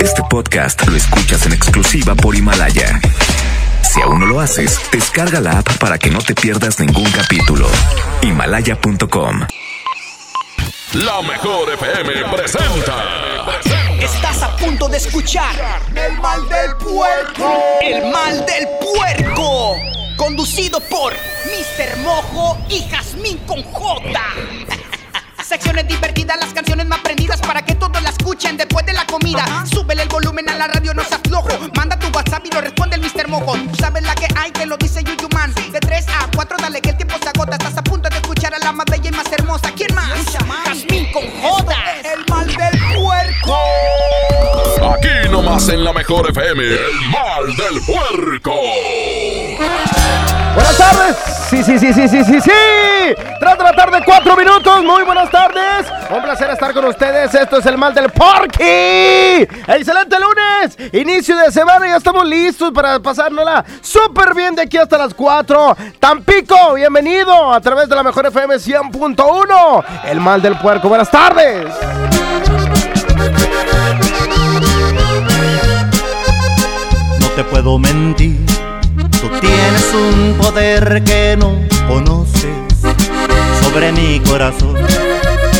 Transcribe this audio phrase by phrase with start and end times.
[0.00, 3.00] Este podcast lo escuchas en exclusiva por Himalaya.
[3.82, 7.68] Si aún no lo haces, descarga la app para que no te pierdas ningún capítulo.
[8.22, 9.40] Himalaya.com.
[10.94, 13.04] La mejor FM presenta.
[14.00, 15.54] Estás a punto de escuchar
[15.94, 17.62] El mal del puerco.
[17.82, 19.74] El mal del puerco.
[20.16, 21.98] Conducido por Mr.
[21.98, 24.20] Mojo y Jazmín con J.
[25.48, 29.64] Secciones divertidas, las canciones más prendidas para que todos la escuchen después de la comida.
[29.64, 31.48] Súbele el volumen a la radio, no seas flojo.
[31.74, 33.28] Manda tu WhatsApp y lo responde el Mr.
[33.28, 33.54] Mojo.
[33.54, 35.54] Tú sabes la que hay, que lo dice Yuyu Man.
[35.72, 37.56] De 3 a 4, dale que el tiempo se agota.
[37.56, 39.72] Estás a punto de escuchar a la más bella y más hermosa.
[39.74, 40.06] ¿Quién más?
[40.66, 41.74] Jazmín con J.
[42.12, 42.27] El mal
[42.58, 43.56] del puerco.
[44.94, 46.62] Aquí nomás en la mejor FM.
[46.64, 46.78] El
[47.10, 48.54] mal del puerco.
[50.54, 51.16] Buenas tardes.
[51.48, 52.50] Sí, sí, sí, sí, sí, sí, sí.
[53.40, 54.82] Tras de la tarde, cuatro minutos.
[54.82, 55.86] Muy buenas tardes.
[56.10, 57.34] Un placer estar con ustedes.
[57.34, 58.64] Esto es el mal del Porky.
[58.64, 60.92] Excelente lunes.
[60.92, 61.86] Inicio de semana.
[61.86, 65.76] Ya estamos listos para pasárnosla súper bien de aquí hasta las 4.
[66.00, 69.84] Tampico, bienvenido a través de la mejor FM 100.1.
[70.06, 70.88] El mal del puerco.
[70.88, 71.72] Buenas tardes.
[77.38, 78.36] Te puedo mentir,
[79.12, 81.54] tú tienes un poder que no
[81.86, 82.50] conoces
[83.62, 84.74] sobre mi corazón,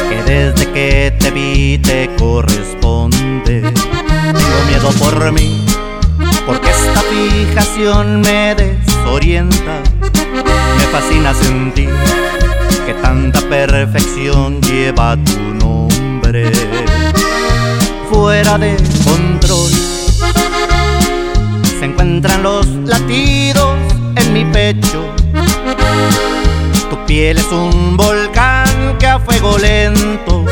[0.09, 3.61] que desde que te vi te corresponde.
[3.61, 5.65] Tengo miedo por mí,
[6.47, 9.81] porque esta fijación me desorienta.
[10.35, 11.91] Me fascina sentir
[12.87, 16.51] que tanta perfección lleva tu nombre
[18.11, 19.68] fuera de control
[26.91, 30.45] Tu piel es un volcán que a fuego lento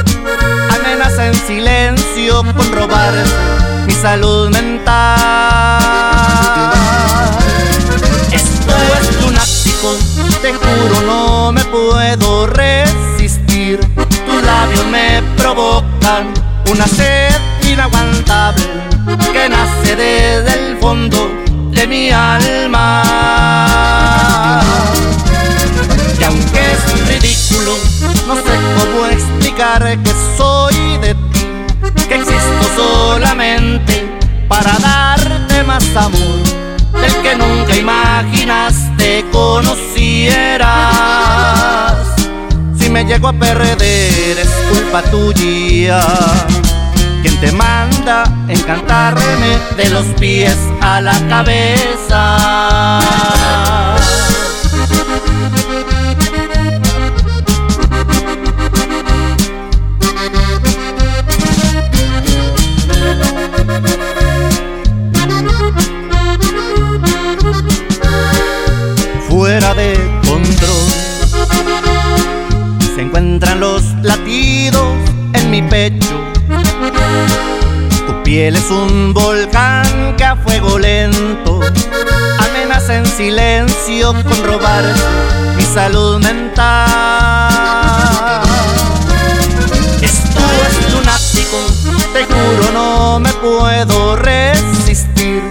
[0.70, 3.34] amenaza en silencio con robarse
[3.84, 5.80] mi salud mental.
[8.30, 9.96] Esto es lunático,
[10.40, 13.80] te juro no me puedo resistir.
[13.96, 16.32] Tus labios me provocan
[16.70, 17.34] una sed
[17.68, 18.62] inaguantable
[19.32, 21.28] que nace desde el fondo
[21.72, 23.35] de mi alma.
[28.26, 31.46] No sé cómo explicar que soy de ti,
[32.08, 34.18] que existo solamente
[34.48, 36.42] para darte más amor
[36.92, 40.66] del que nunca imaginaste conocieras.
[42.78, 46.00] Si me llego a perder es culpa tuya.
[47.22, 53.06] Quien te manda encantarme de los pies a la cabeza.
[73.16, 74.94] Encuentran los latidos
[75.32, 76.20] en mi pecho.
[78.06, 81.60] Tu piel es un volcán que a fuego lento
[82.38, 84.84] amenaza en silencio con robar
[85.56, 86.82] mi salud mental.
[90.02, 91.56] Esto es lunático,
[92.12, 95.42] te juro no me puedo resistir.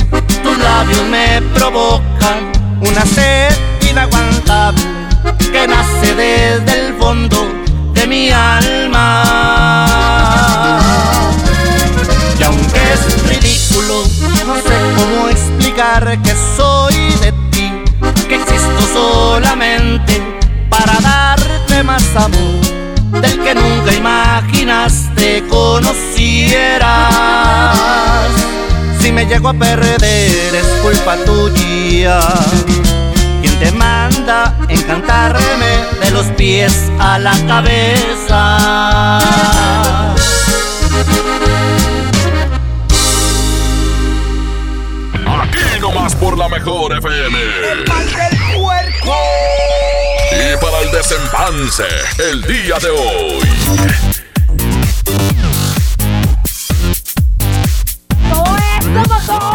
[0.43, 3.57] Tus labios me provocan una sed
[3.89, 4.94] inaguantable
[5.55, 7.37] que nace desde el fondo
[7.93, 9.15] de mi alma.
[12.37, 14.03] Y aunque es ridículo,
[14.45, 17.71] no sé cómo explicar que soy de ti,
[18.27, 20.21] que existo solamente
[20.69, 26.97] para darte más amor del que nunca imaginaste conocieras.
[28.99, 32.19] Si me llego a perder es culpa tuya.
[34.25, 39.17] Quien te manda encantarme de los pies a la cabeza.
[45.27, 47.37] Aquí nomás por la mejor FM.
[47.71, 49.15] El mal del puerco.
[50.31, 51.85] Y para el desempance,
[52.31, 53.41] el día de hoy.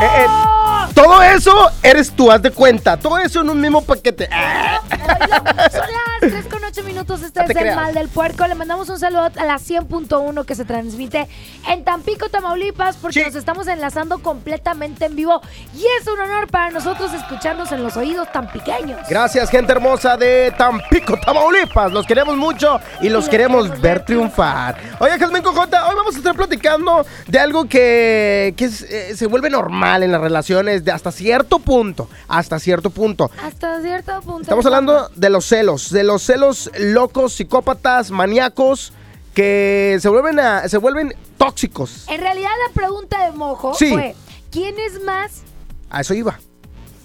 [0.03, 0.50] Eh, eh,
[0.95, 1.53] todo eso
[1.83, 2.97] eres tú, haz de cuenta.
[2.97, 4.29] Todo eso en un mismo paquete.
[4.29, 7.23] Son las 3 con 8 minutos.
[7.23, 7.77] Este No es el creas.
[7.77, 8.47] mal del puerco.
[8.47, 11.29] Le mandamos un saludo a la 100.1 que se transmite
[11.69, 13.27] en Tampico, Tamaulipas, porque Sí.
[13.27, 15.41] nos estamos enlazando completamente en vivo.
[15.75, 19.01] Y es un honor para nosotros escucharnos en los oídos tan pequeños.
[19.09, 21.93] Gracias, gente hermosa de Tampico, Tamaulipas.
[21.93, 24.77] Los queremos mucho y los los queremos queremos ver ver triunfar.
[24.99, 29.27] Oye, Jasmine Cojota, hoy vamos a estar platicando de algo que, que es, eh, se
[29.27, 32.09] vuelve normal en las relaciones de hasta cierto punto.
[32.29, 33.31] Hasta cierto punto.
[33.43, 34.43] Hasta cierto punto.
[34.43, 38.93] Estamos hablando de los celos, de los celos locos, psicópatas, maníacos,
[39.35, 42.07] que se vuelven, a- se vuelven tóxicos.
[42.09, 43.91] En realidad, la pregunta de Mojo Sí.
[43.93, 44.15] fue:
[44.51, 45.43] ¿quién es más
[45.89, 46.39] A eso iba.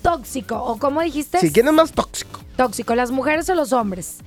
[0.02, 0.56] tóxico?
[0.64, 1.40] ¿O cómo dijiste?
[1.40, 2.40] Sí, ¿quién es más tóxico?
[2.56, 4.18] tóxico, las mujeres o los hombres.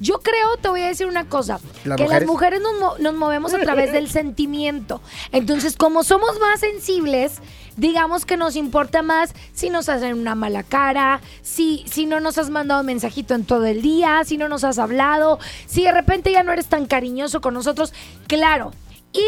[0.00, 2.10] Yo creo, te voy a decir una cosa, ¿Las que mujeres?
[2.10, 5.00] las mujeres nos, mo- nos movemos a través del sentimiento.
[5.32, 7.40] Entonces, como somos más sensibles,
[7.76, 12.38] digamos que nos importa más si nos hacen una mala cara, si, si no nos
[12.38, 15.92] has mandado un mensajito en todo el día, si no nos has hablado, si de
[15.92, 17.92] repente ya no eres tan cariñoso con nosotros,
[18.26, 18.72] claro.
[19.12, 19.22] Y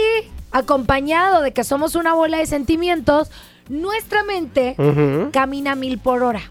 [0.50, 3.30] acompañado de que somos una bola de sentimientos,
[3.68, 4.74] nuestra mente
[5.32, 6.42] camina mil por hora.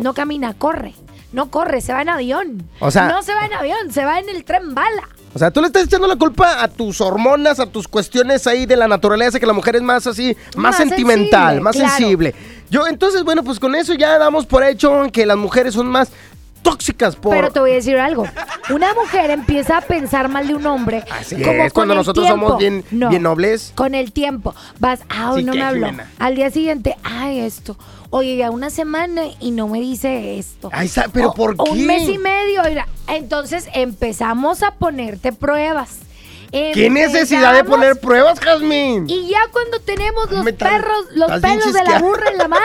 [0.00, 0.94] No camina, corre.
[1.32, 2.62] No corre, se va en avión.
[2.80, 5.08] O sea- no se va en avión, se va en el tren bala.
[5.34, 8.66] O sea, tú le estás echando la culpa a tus hormonas, a tus cuestiones ahí
[8.66, 11.90] de la naturaleza, que la mujer es más así, más, Más sentimental, sensible, más claro.
[11.96, 12.34] sensible.
[12.68, 16.10] Yo, entonces, bueno, pues con eso ya damos por hecho que las mujeres son más
[16.62, 17.34] tóxicas por...
[17.34, 18.24] Pero te voy a decir algo.
[18.70, 21.04] Una mujer empieza a pensar mal de un hombre.
[21.10, 22.46] Así como es, cuando nosotros tiempo.
[22.46, 23.72] somos bien, No, bien nobles.
[23.74, 24.54] Con el tiempo.
[24.78, 25.86] Vas, ah, Sí, no ¿qué, me habló.
[25.86, 26.10] Jimena?
[26.18, 27.76] Al día siguiente, ay, esto.
[28.10, 30.68] Oye, ya una semana y no me dice esto.
[30.72, 31.70] Ay, ¿pero O- por qué?
[31.70, 32.62] Un mes y medio.
[32.68, 32.86] mira.
[33.08, 35.98] Entonces empezamos a ponerte pruebas.
[36.52, 39.08] ¿Qué necesidad de poner pruebas, Jazmín?
[39.08, 42.62] Y ya cuando tenemos los Me perros, los pelos de la burra en la mano,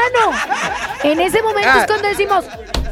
[1.04, 1.80] en ese momento Ah.
[1.82, 2.44] es cuando decimos,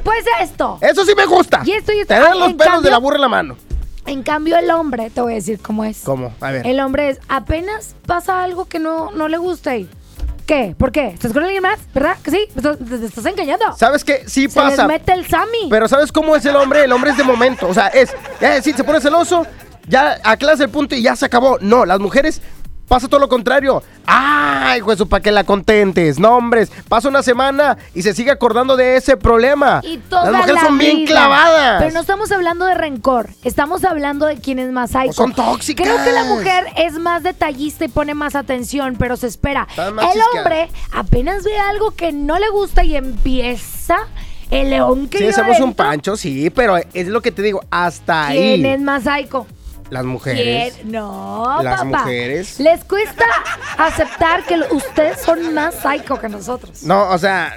[0.03, 0.77] pues esto.
[0.81, 1.62] Eso sí me gusta.
[1.65, 2.13] Y esto y esto.
[2.13, 3.57] Tener Ah, los en pelos de cambio- la burra en la mano.
[4.06, 6.01] En cambio, el hombre, te voy a decir cómo es.
[6.03, 6.33] ¿Cómo?
[6.39, 6.65] A ver.
[6.68, 9.89] El hombre es, apenas pasa algo que no, no le gusta y...
[10.45, 10.75] ¿Qué?
[10.77, 11.07] ¿Por qué?
[11.07, 11.80] ¿Estás con alguien más?
[11.92, 12.18] ¿Verdad?
[12.24, 12.38] ¿Que sí?
[12.53, 13.75] ¿Me estás, te, te estás engañando?
[13.75, 14.24] ¿Sabes qué?
[14.27, 14.83] Sí Se pasa.
[14.83, 15.68] les mete el Sammy.
[15.71, 16.83] Pero ¿sabes cómo es el hombre?
[16.83, 17.68] El hombre es de momento.
[17.68, 19.47] O sea, es, ya sí, se pone celoso,
[19.87, 21.57] ya aclaras el punto y ya se acabó.
[21.61, 22.41] No, las mujeres
[22.87, 23.83] pasa todo lo contrario.
[24.05, 26.19] ¡Ay, eso para que la contentes!
[26.19, 29.81] No, hombres, pasa una semana y se sigue acordando de ese problema.
[29.83, 31.81] Y toda las mujeres la son bien clavadas.
[31.81, 33.29] Pero no estamos hablando de rencor.
[33.43, 35.13] Estamos hablando de quién es más psycho.
[35.13, 35.87] son tóxicas.
[35.87, 39.67] Creo que la mujer es más detallista y pone más atención, pero se espera.
[39.77, 43.97] El hombre apenas ve algo que no le gusta y empieza
[44.51, 48.27] el león que Sí, hacemos un pancho, sí, pero es lo que te digo, hasta
[48.27, 48.61] ahí.
[48.61, 49.47] ¿Quién es más psycho?
[49.89, 50.73] Las mujeres.
[50.75, 50.91] ¿Quién?
[50.91, 51.99] No, Las papá.
[51.99, 52.59] mujeres.
[52.59, 53.25] Les cuesta
[53.77, 56.83] aceptar que ustedes son más psycho que nosotros.
[56.83, 57.55] No, o sea,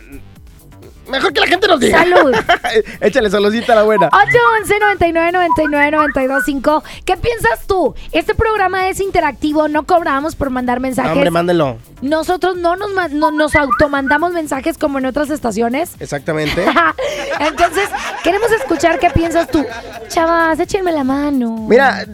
[1.08, 1.98] mejor que la gente nos diga.
[1.98, 2.34] Salud.
[3.00, 4.06] Échale saludcita a la buena.
[4.08, 7.94] 811 99 99 925 ¿Qué piensas tú?
[8.12, 11.12] Este programa es interactivo, no cobramos por mandar mensajes.
[11.12, 11.78] Hombre, mándelo.
[12.02, 15.92] Nosotros no nos, no, nos automandamos mensajes como en otras estaciones.
[16.00, 16.64] Exactamente.
[17.40, 17.88] Entonces,
[18.22, 19.64] queremos escuchar qué piensas tú.
[20.08, 21.66] Chavas, échenme la mano.
[21.68, 22.04] Mira,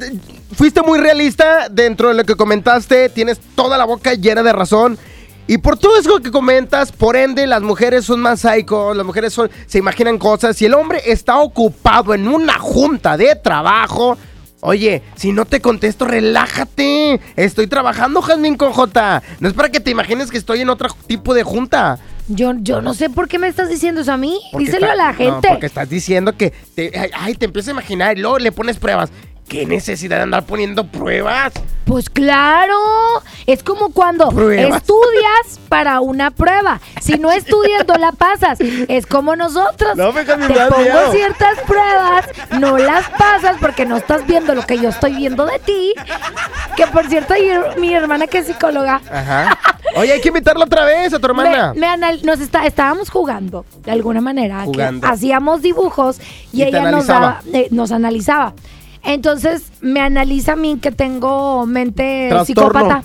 [0.55, 4.99] fuiste muy realista dentro de lo que comentaste, tienes toda la boca llena de razón.
[5.46, 9.32] Y por todo eso que comentas, por ende, las mujeres son más psycho, las mujeres
[9.35, 10.56] son, se imaginan cosas.
[10.56, 14.17] Si el hombre está ocupado en una junta de trabajo,
[14.61, 17.20] oye, si no te contesto, relájate.
[17.37, 19.23] Estoy trabajando, Jasmine con J.
[19.41, 21.99] No es para que te imagines que estoy en otro tipo de junta.
[22.26, 24.40] Yo, yo no sé por qué me estás diciendo eso a mí.
[24.50, 25.49] Porque Díselo está- a la no, gente.
[25.50, 29.11] porque estás diciendo que te, ay, te empiezas a imaginar y luego le pones pruebas.
[29.49, 31.52] ¿Qué necesidad de andar poniendo pruebas?
[31.85, 32.75] Pues claro,
[33.46, 34.79] es como cuando Pruebas.
[34.81, 36.80] estudias para una prueba.
[37.02, 38.59] Si no estudias, no la pasas.
[38.88, 39.95] Es como nosotros.
[39.97, 41.12] No, me cambió Te pongo miedo.
[41.12, 42.25] ciertas pruebas,
[42.59, 45.92] no las pasas porque no estás viendo lo que yo estoy viendo de ti.
[46.75, 47.35] Que por cierto,
[47.78, 49.59] mi hermana que es psicóloga, Ajá.
[49.97, 51.75] Oye, hay que invitarla otra vez a tu hermana.
[51.75, 54.62] me, me anal- nos está, estábamos jugando de alguna manera.
[54.64, 55.07] Jugando.
[55.07, 56.19] hacíamos dibujos
[56.52, 58.54] y, Y ella nos, daba, eh, nos analizaba.
[59.04, 62.70] Entonces me analiza a mí que tengo mente Trastorno.
[62.73, 63.04] psicópata.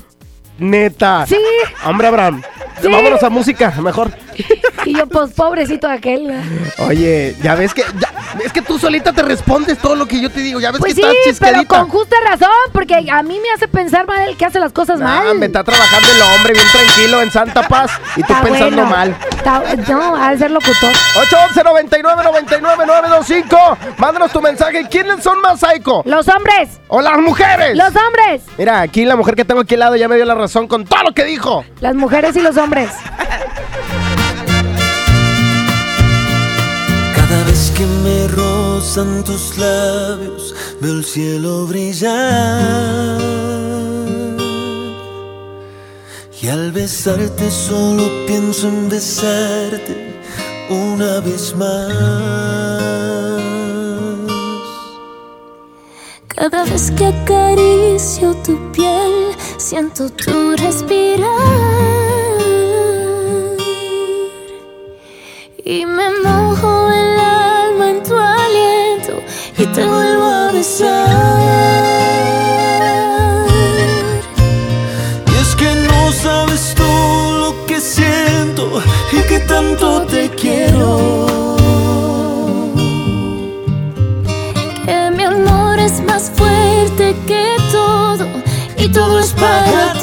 [0.59, 1.25] Neta.
[1.27, 1.37] Sí.
[1.85, 2.41] Hombre, Abraham.
[2.81, 2.87] Sí.
[2.89, 4.11] Vámonos a música, mejor.
[4.85, 6.31] Y yo, pues pobrecito aquel.
[6.79, 7.83] Oye, ya ves que.
[7.99, 10.59] ya- es que tú solita te respondes todo lo que yo te digo.
[10.59, 11.79] Ya ves Pues que sí, estás pero chisquedita.
[11.79, 14.99] con justa razón, porque a mí me hace pensar mal el que hace las cosas
[14.99, 15.37] Nah, mal.
[15.37, 18.89] me está trabajando el hombre bien tranquilo en Santa Paz y tú Está pensando bueno.
[18.89, 19.15] mal.
[19.31, 20.91] Está- no, ha de ser locutor.
[21.19, 24.87] 811 99 99 925 Mándanos tu mensaje.
[24.89, 26.03] ¿Quiénes son más psycho?
[26.05, 27.75] Los hombres, ¿O las mujeres?
[27.75, 30.35] los hombres, Mira, aquí la mujer que tengo aquí al lado ya me dio la
[30.35, 31.65] razón con todo lo que dijo.
[31.81, 32.89] las mujeres y los hombres.
[37.79, 43.21] Que me rozan tus labios, veo el cielo brillar.
[46.41, 49.95] Y al besarte solo pienso en besarte
[50.69, 51.93] una vez más.
[56.27, 61.29] Cada vez que acaricio tu piel, siento tu respirar.
[65.63, 66.78] Y me mojo
[69.59, 71.09] y te vuelvo a besar.
[75.27, 81.57] Y es que no sabes tú lo que siento y que tanto te quiero.
[84.85, 88.27] Que mi amor es más fuerte que todo
[88.77, 89.98] y todo es para ti.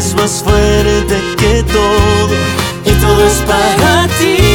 [0.00, 2.34] Amor es más fuerte que todo
[2.84, 4.49] y todo es para ti.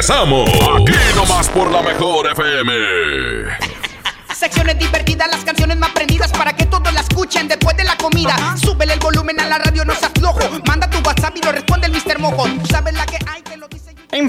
[0.00, 0.48] Regresamos.
[0.48, 2.72] Aquí nomás por la mejor FM.
[4.34, 8.34] Secciones divertidas, las canciones más prendidas para que todos la escuchen después de la comida.
[8.56, 10.40] Súbele el volumen a la radio, no seas flojo.
[10.66, 12.18] Manda tu WhatsApp y lo responde el Mr.
[12.18, 12.44] Mojo.
[12.44, 13.39] Tú sabes la que hay.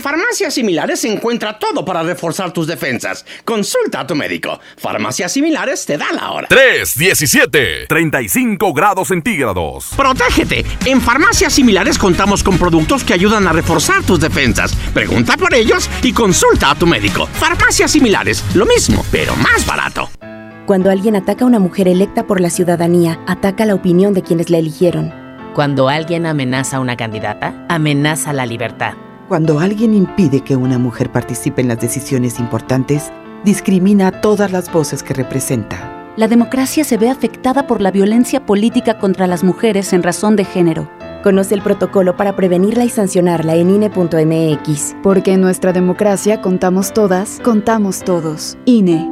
[0.01, 3.23] En farmacias similares se encuentra todo para reforzar tus defensas.
[3.45, 4.59] Consulta a tu médico.
[4.75, 6.47] Farmacias similares te da la hora.
[6.49, 9.91] 3, 17, 35 grados centígrados.
[9.95, 10.65] Protégete.
[10.85, 14.75] En farmacias similares contamos con productos que ayudan a reforzar tus defensas.
[14.91, 17.27] Pregunta por ellos y consulta a tu médico.
[17.27, 20.09] Farmacias similares, lo mismo, pero más barato.
[20.65, 24.49] Cuando alguien ataca a una mujer electa por la ciudadanía, ataca la opinión de quienes
[24.49, 25.13] la eligieron.
[25.53, 28.93] Cuando alguien amenaza a una candidata, amenaza la libertad.
[29.31, 33.13] Cuando alguien impide que una mujer participe en las decisiones importantes,
[33.45, 36.11] discrimina a todas las voces que representa.
[36.17, 40.43] La democracia se ve afectada por la violencia política contra las mujeres en razón de
[40.43, 40.91] género.
[41.23, 44.97] Conoce el protocolo para prevenirla y sancionarla en INE.mx.
[45.01, 48.57] Porque en nuestra democracia contamos todas, contamos todos.
[48.65, 49.09] INE.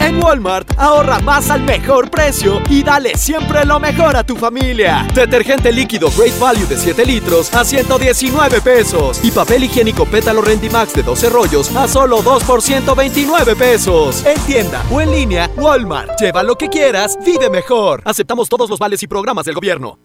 [0.00, 5.06] En Walmart, ahorra más al mejor precio y dale siempre lo mejor a tu familia.
[5.14, 9.20] Detergente líquido Great Value de 7 litros a 119 pesos.
[9.22, 14.24] Y papel higiénico Pétalo Rendimax de 12 rollos a solo 2 por 129 pesos.
[14.24, 16.18] En tienda o en línea, Walmart.
[16.18, 18.02] Lleva lo que quieras, vive mejor.
[18.04, 19.98] Aceptamos todos los vales y programas del gobierno.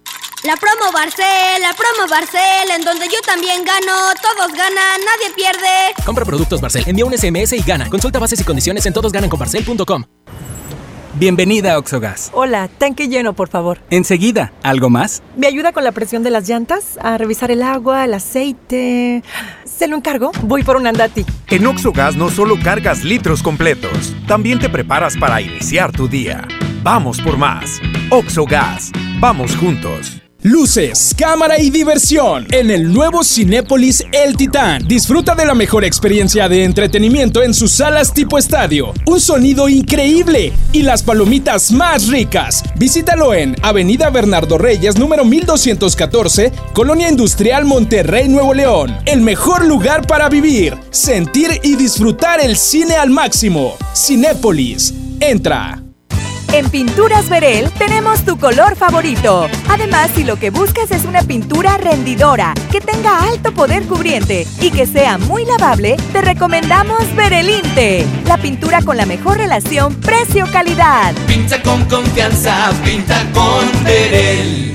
[0.46, 6.04] La promo Barcel, la promo Barcel, en donde yo también gano, todos ganan, nadie pierde.
[6.06, 7.90] Compra productos Barcel, envía un SMS y gana.
[7.90, 10.04] Consulta bases y condiciones en todosgananconbarcel.com.
[11.16, 12.30] Bienvenida a Oxogas.
[12.32, 13.80] Hola, tanque lleno, por favor.
[13.90, 15.24] Enseguida, ¿algo más?
[15.36, 17.00] ¿Me ayuda con la presión de las llantas?
[17.02, 19.24] A revisar el agua, el aceite.
[19.64, 20.32] ¿Se lo encargo?
[20.44, 21.26] Voy por un andati.
[21.48, 26.48] En Oxogas no solo cargas litros completos, también te preparas para iniciar tu día.
[26.84, 27.82] Vamos por más.
[28.12, 28.92] Oxogas.
[29.20, 30.22] Vamos juntos.
[30.46, 34.88] Luces, cámara y diversión en el nuevo Cinépolis El Titán.
[34.88, 40.54] Disfruta de la mejor experiencia de entretenimiento en sus salas tipo estadio, un sonido increíble
[40.72, 42.64] y las palomitas más ricas.
[42.76, 48.96] Visítalo en Avenida Bernardo Reyes, número 1214, Colonia Industrial Monterrey, Nuevo León.
[49.08, 53.76] El mejor lugar para vivir, sentir y disfrutar el cine al máximo.
[53.96, 54.94] Cinépolis.
[55.20, 55.85] Entra.
[56.56, 59.50] En Pinturas Verel tenemos tu color favorito.
[59.68, 64.72] Además, si lo que buscas es una pintura rendidora, que tenga alto poder cubriente y
[64.72, 71.14] que sea muy lavable, te recomendamos Verelinte, la pintura con la mejor relación precio-calidad.
[71.28, 74.75] Pinta con confianza, pinta con Verel.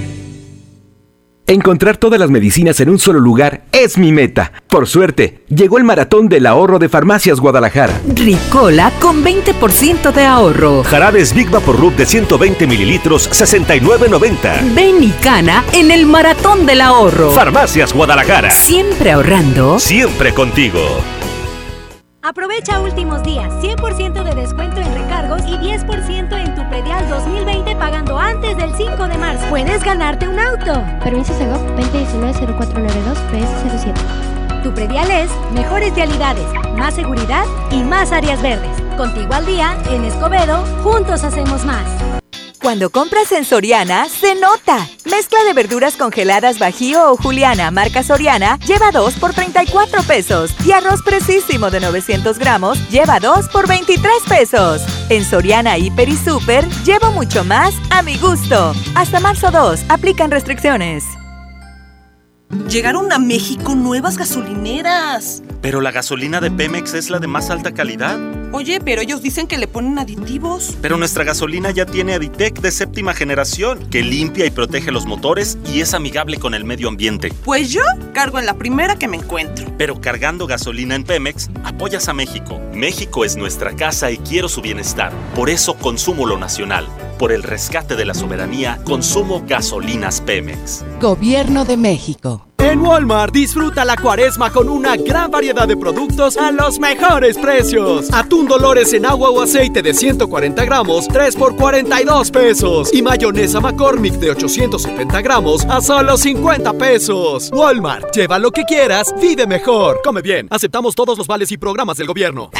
[1.50, 4.52] Encontrar todas las medicinas en un solo lugar es mi meta.
[4.68, 8.00] Por suerte, llegó el maratón del ahorro de Farmacias Guadalajara.
[8.14, 10.84] Ricola con 20% de ahorro.
[10.84, 14.74] Jarabes Big Vaporub de 120 mililitros, 69.90.
[14.76, 17.32] Ven y cana en el maratón del ahorro.
[17.32, 18.52] Farmacias Guadalajara.
[18.52, 19.80] Siempre ahorrando.
[19.80, 20.78] Siempre contigo.
[22.22, 28.18] Aprovecha últimos días, 100% de descuento en recargos y 10% en tu predial 2020 pagando
[28.18, 29.46] antes del 5 de marzo.
[29.48, 30.84] Puedes ganarte un auto.
[31.02, 34.62] Permiso Segov 2019-0492 PS07.
[34.62, 36.44] Tu predial es mejores vialidades,
[36.76, 38.76] más seguridad y más áreas verdes.
[38.98, 42.19] Contigo al día, en Escobedo, juntos hacemos más.
[42.60, 44.86] Cuando compras en Soriana, se nota.
[45.06, 50.54] Mezcla de verduras congeladas Bajío o Juliana, marca Soriana, lleva 2 por 34 pesos.
[50.64, 54.82] Y arroz precisísimo de 900 gramos, lleva 2 por 23 pesos.
[55.08, 58.74] En Soriana, Hiper y Super, llevo mucho más a mi gusto.
[58.94, 61.19] Hasta marzo 2, aplican restricciones.
[62.68, 65.40] Llegaron a México nuevas gasolineras.
[65.62, 68.18] Pero la gasolina de Pemex es la de más alta calidad.
[68.52, 70.76] Oye, pero ellos dicen que le ponen aditivos.
[70.82, 75.58] Pero nuestra gasolina ya tiene Aditec de séptima generación, que limpia y protege los motores
[75.72, 77.32] y es amigable con el medio ambiente.
[77.44, 77.82] Pues yo
[78.14, 79.72] cargo en la primera que me encuentro.
[79.78, 82.60] Pero cargando gasolina en Pemex, apoyas a México.
[82.74, 85.12] México es nuestra casa y quiero su bienestar.
[85.36, 86.88] Por eso consumo lo nacional.
[87.20, 90.82] Por el rescate de la soberanía, consumo gasolinas Pemex.
[91.02, 92.46] Gobierno de México.
[92.56, 98.10] En Walmart disfruta la cuaresma con una gran variedad de productos a los mejores precios.
[98.10, 102.90] Atún Dolores en agua o aceite de 140 gramos, 3 por 42 pesos.
[102.94, 107.50] Y mayonesa McCormick de 870 gramos a solo 50 pesos.
[107.52, 110.00] Walmart, lleva lo que quieras, vive mejor.
[110.02, 112.50] Come bien, aceptamos todos los vales y programas del gobierno.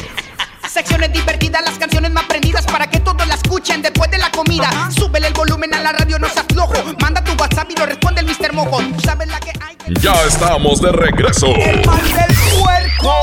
[0.73, 4.89] Secciones divertidas, las canciones más prendidas para que todos la escuchen después de la comida.
[4.97, 6.75] Súbele el volumen a la radio, no seas flojo.
[7.01, 8.53] Manda tu WhatsApp y lo responde el Mr.
[8.53, 8.81] Mojo.
[8.81, 9.77] Tú sabes la que hay.
[10.01, 11.49] Ya estamos de regreso.
[11.57, 13.15] El mal del puerco.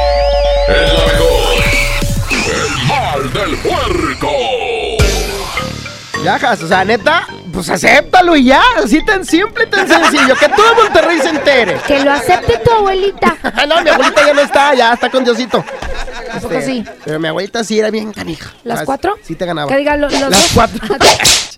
[0.68, 1.64] El la mejor.
[2.54, 4.67] El mal del puerco.
[6.36, 8.62] O sea, neta, pues acéptalo y ya.
[8.84, 10.36] Así tan simple, tan sencillo.
[10.36, 11.78] Que todo Monterrey se entere.
[11.88, 13.38] Que lo acepte tu abuelita.
[13.68, 15.64] no, mi abuelita ya no está, ya está con Diosito.
[16.32, 16.84] ¿A poco sí?
[17.06, 18.52] Pero mi abuelita sí era bien canija.
[18.64, 19.16] ¿Las Ah, cuatro?
[19.24, 19.72] Sí te ganaba.
[19.72, 20.52] Que digan lo- los Las dos.
[20.54, 20.88] cuatro.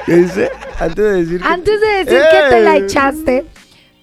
[0.05, 0.51] ¿Qué dice?
[0.79, 1.47] Antes de decir que...
[1.47, 2.79] Antes de decir que te la ¡Eh!
[2.85, 3.45] echaste,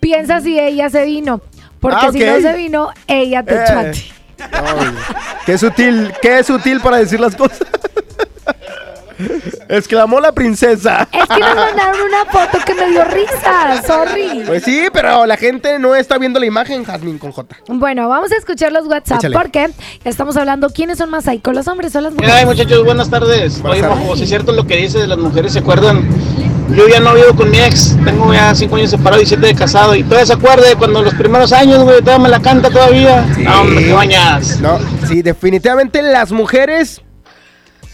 [0.00, 1.40] piensa si ella se vino.
[1.80, 3.90] Porque Ah, si no se vino, ella te Eh.
[3.92, 4.12] ti.
[4.52, 4.94] Ay,
[5.46, 7.58] qué sutil, qué sutil para decir las cosas.
[9.68, 11.08] Exclamó la princesa.
[11.12, 13.82] Es que nos mandaron una foto que me dio risa.
[13.86, 14.42] Sorry.
[14.46, 17.56] Pues sí, pero la gente no está viendo la imagen, Jasmine con J.
[17.68, 19.36] Bueno, vamos a escuchar los WhatsApp Échale.
[19.36, 19.70] porque
[20.04, 22.34] estamos hablando quiénes son más psycho, los hombres o las mujeres.
[22.34, 23.60] Ay, muchachos, buenas tardes.
[23.62, 26.08] Buenas Oye, si es cierto lo que dice de las mujeres, ¿se acuerdan?
[26.74, 29.54] Yo ya no vivo con mi ex, tengo ya cinco años separado y siete de
[29.54, 29.94] casado.
[29.94, 33.26] Y todavía se acuerda de cuando los primeros años, güey, todavía me la canta todavía.
[33.38, 34.58] No, hombre, qué bañadas.
[34.60, 37.02] No, sí, definitivamente las mujeres.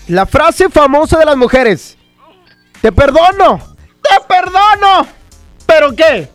[0.09, 1.97] La frase famosa de las mujeres.
[2.81, 3.61] Te perdono.
[4.03, 5.07] Te perdono.
[5.67, 6.29] ¿Pero qué?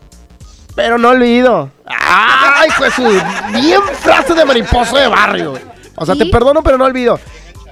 [0.76, 1.70] Pero no olvido.
[1.86, 5.54] Ay, pues su bien frase de mariposa de barrio.
[5.96, 7.18] O sea, te perdono, pero no olvido.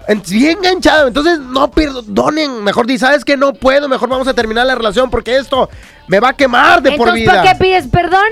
[0.08, 1.06] En- Bien enganchado.
[1.08, 2.62] Entonces, no perdonen.
[2.64, 3.88] Mejor di, ¿sabes que No puedo.
[3.88, 5.68] Mejor vamos a terminar la relación porque esto
[6.08, 7.42] me va a quemar de por Entonces, vida.
[7.42, 8.26] ¿por qué pides perdón?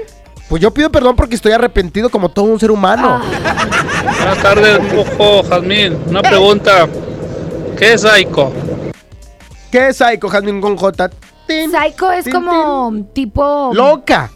[0.49, 3.21] Pues yo pido perdón porque estoy arrepentido como todo un ser humano.
[4.19, 5.97] Buenas tardes, Mojo, Jazmín.
[6.09, 6.89] Una pregunta.
[7.81, 8.53] ¿Qué es Aiko?
[9.73, 11.11] ¿Qué es Psycho, Jasmine con J?
[11.47, 13.71] Tin, Psycho es tin, como tipo.
[13.73, 14.31] Loca.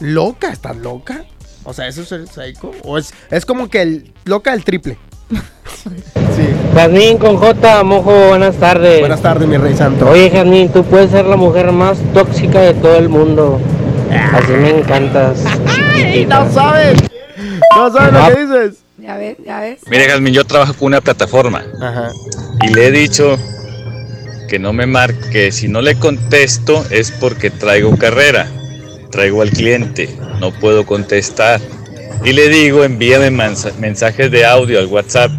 [0.00, 0.50] ¿Loca?
[0.50, 1.24] ¿Estás loca?
[1.64, 2.72] O sea, ¿eso es el psycho?
[2.82, 4.98] ¿O es, es como que el loca el triple?
[6.74, 9.00] Jazmín con J, Mojo, buenas tardes.
[9.00, 10.10] Buenas tardes, mi rey santo.
[10.10, 13.62] Oye, Jazmín, tú puedes ser la mujer más tóxica de todo el mundo.
[14.30, 15.42] Así me encantas.
[16.28, 17.02] No sabes.
[17.74, 18.83] No sabes lo que dices.
[19.04, 19.80] Ya ves, ya ves.
[19.90, 22.10] Mire, Jasmine, yo trabajo con una plataforma Ajá.
[22.62, 23.38] y le he dicho
[24.48, 25.52] que no me marque.
[25.52, 28.48] Si no le contesto es porque traigo carrera,
[29.10, 30.08] traigo al cliente,
[30.40, 31.60] no puedo contestar.
[32.24, 33.30] Y le digo, envíame
[33.78, 35.30] mensajes de audio al WhatsApp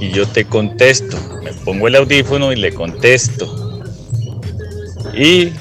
[0.00, 1.16] y yo te contesto.
[1.44, 3.84] Me pongo el audífono y le contesto.
[5.14, 5.52] Y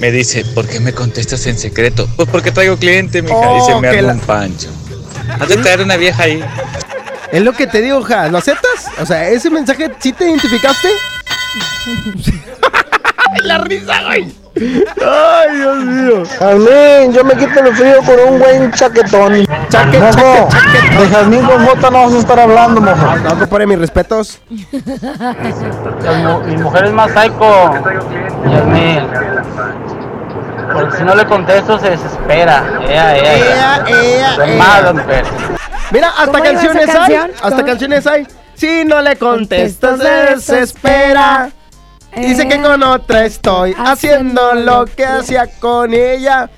[0.00, 2.08] me dice, ¿por qué me contestas en secreto?
[2.16, 3.34] Pues porque traigo cliente, mija.
[3.36, 4.68] Oh, y se me arma la- un pancho.
[5.40, 6.44] Has de traer una vieja ahí.
[7.32, 8.28] Es lo que te digo, Ja.
[8.28, 8.88] ¿Lo aceptas?
[9.00, 10.88] O sea, ese mensaje, ¿sí te identificaste?
[13.44, 14.32] La risa, güey.
[14.56, 16.22] Ay, Dios mío.
[16.38, 19.46] Jazmín, yo me quito el frío con un buen chaquetón.
[19.68, 20.98] Chaque- Mojo, chaque- chaquetón.
[20.98, 23.16] de Jazmín con J no vas a estar hablando, mojo.
[23.16, 24.40] No, compadre, mis respetos.
[26.46, 27.72] Mi mujer es más psycho.
[28.50, 29.00] Yasmín.
[30.72, 32.80] Porque si no le contesto se desespera.
[32.88, 34.36] Ea, ea, Ea.
[35.92, 37.14] Mira, hasta ¿Cómo iba canciones hay.
[37.42, 38.26] Hasta canciones hay.
[38.54, 41.50] Si no le contestas, se desespera.
[42.16, 46.50] Dice que con otra estoy haciendo lo que hacía con ella.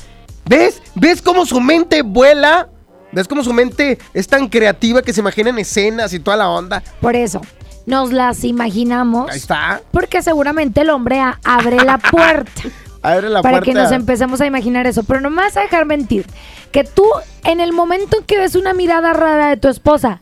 [0.47, 0.83] ¿Ves?
[0.95, 2.69] ¿Ves cómo su mente vuela?
[3.13, 6.49] ¿Ves cómo su mente es tan creativa que se imagina en escenas y toda la
[6.49, 6.83] onda?
[7.01, 7.43] Por eso,
[7.87, 9.31] nos las imaginamos.
[9.31, 9.83] Ahí está.
[9.93, 12.63] Porque seguramente el hombre abre la puerta.
[13.03, 13.65] Abre la para puerta.
[13.65, 15.03] que nos empecemos a imaginar eso.
[15.05, 16.27] Pero no me vas a dejar mentir.
[16.71, 17.05] Que tú,
[17.45, 20.21] en el momento en que ves una mirada rara de tu esposa,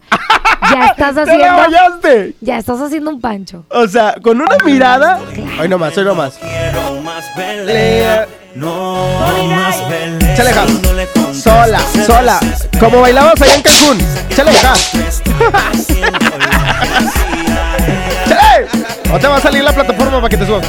[0.73, 1.57] ya estás ¡Te la haciendo.
[1.57, 2.35] bañaste!
[2.40, 3.64] Ya estás haciendo un pancho.
[3.71, 5.21] O sea, con una mirada.
[5.61, 6.38] Hoy nomás, hoy nomás.
[7.37, 8.27] Pelea.
[10.33, 10.66] Échale, Ja.
[11.33, 12.40] Sola, sola.
[12.81, 13.99] Como bailabas allá en Cancún.
[14.31, 14.75] Échale, Ja.
[18.27, 18.66] ¡Échale!
[19.12, 20.64] O te va a salir la plataforma para que te subas.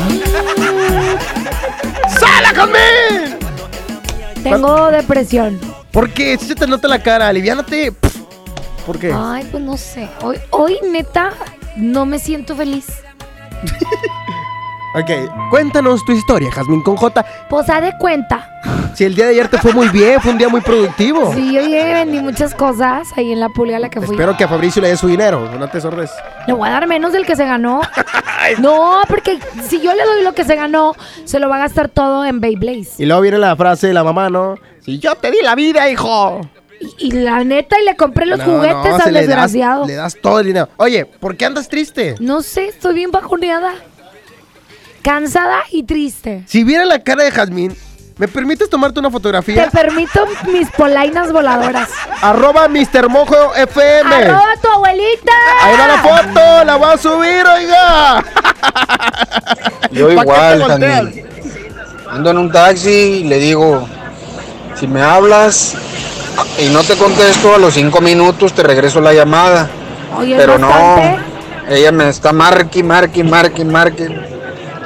[4.44, 5.60] Tengo depresión.
[5.92, 6.38] ¿Por qué?
[6.38, 7.92] Si se te nota la cara, aliviánate.
[8.86, 9.14] ¿Por qué?
[9.16, 10.10] Ay, pues no sé.
[10.22, 11.34] Hoy, hoy neta,
[11.76, 12.88] no me siento feliz.
[14.94, 15.10] Ok,
[15.50, 17.26] cuéntanos tu historia, Jazmín con J.
[17.50, 18.48] Pues haz de cuenta.
[18.94, 21.34] Si el día de ayer te fue muy bien, fue un día muy productivo.
[21.34, 24.16] Sí, yo llegué y vendí muchas cosas ahí en la pulga a la que fui.
[24.16, 26.12] Espero que a Fabricio le dé su dinero, no te sordes.
[26.46, 27.82] Le voy a dar menos del que se ganó.
[28.60, 31.90] No, porque si yo le doy lo que se ganó, se lo va a gastar
[31.90, 32.88] todo en Beyblade.
[32.98, 34.56] Y luego viene la frase de la mamá, ¿no?
[34.84, 36.42] Si yo te di la vida, hijo.
[36.80, 39.28] Y, y la neta, y le compré los No, juguetes no, se al le das-
[39.28, 39.86] desgraciado.
[39.86, 40.70] Le das todo el dinero.
[40.78, 42.16] Oye, ¿por qué andas triste?
[42.20, 43.74] No sé, estoy bien bajoneada.
[45.04, 46.44] Cansada y triste.
[46.48, 47.76] Si viera la cara de Jazmín,
[48.18, 49.70] ¿me permites tomarte una Te fotografía?
[49.72, 51.90] permito mis polainas voladoras.
[52.22, 53.10] Arroba Mr.
[53.10, 54.14] Mojo FM.
[54.16, 55.32] ¡Arroba tu abuelita!
[55.64, 58.24] Ahí va la foto, la voy a subir, oiga.
[59.92, 60.88] Yo ¿Pa' qué igual, te?
[60.88, 61.26] Jazmín.
[62.12, 63.88] Ando en un taxi y le digo,
[64.78, 65.76] si me hablas
[66.60, 69.70] y no te contesto, a los cinco minutos te regreso la llamada.
[70.18, 71.20] Oye, Pero no, bastante.
[71.70, 74.10] ella me está marque, marque, marque, marque,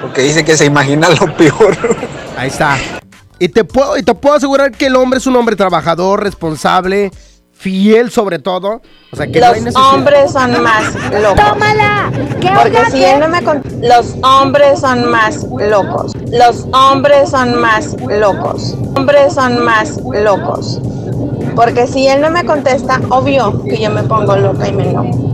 [0.06, 1.76] porque dice que se imagina lo peor.
[2.38, 2.78] Ahí está.
[3.40, 7.10] Y te puedo, y te puedo asegurar que el hombre es un hombre trabajador, responsable,
[7.54, 8.84] fiel sobre todo.
[9.12, 11.44] O sea, que no hay Los hombres son más locos.
[11.44, 12.12] ¡Tómala!
[12.40, 16.12] ¿Qué Porque si él no me con- los hombres son más locos.
[16.32, 18.76] Los hombres son más locos.
[18.96, 20.80] Hombres son más locos.
[21.56, 25.25] Porque si él no me contesta, obvio que yo me pongo loca y me enojo.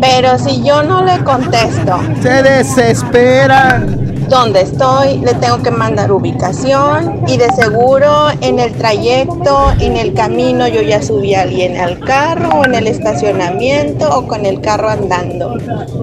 [0.00, 4.14] Pero si yo no le contesto, Se desesperan.
[4.28, 10.14] dónde estoy, le tengo que mandar ubicación y de seguro en el trayecto, en el
[10.14, 14.60] camino yo ya subí a alguien al carro o en el estacionamiento o con el
[14.60, 15.54] carro andando.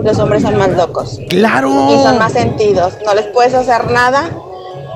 [0.02, 1.20] Los hombres son más locos.
[1.30, 1.70] Claro.
[1.92, 2.94] Y son más sentidos.
[3.06, 4.30] No les puedes hacer nada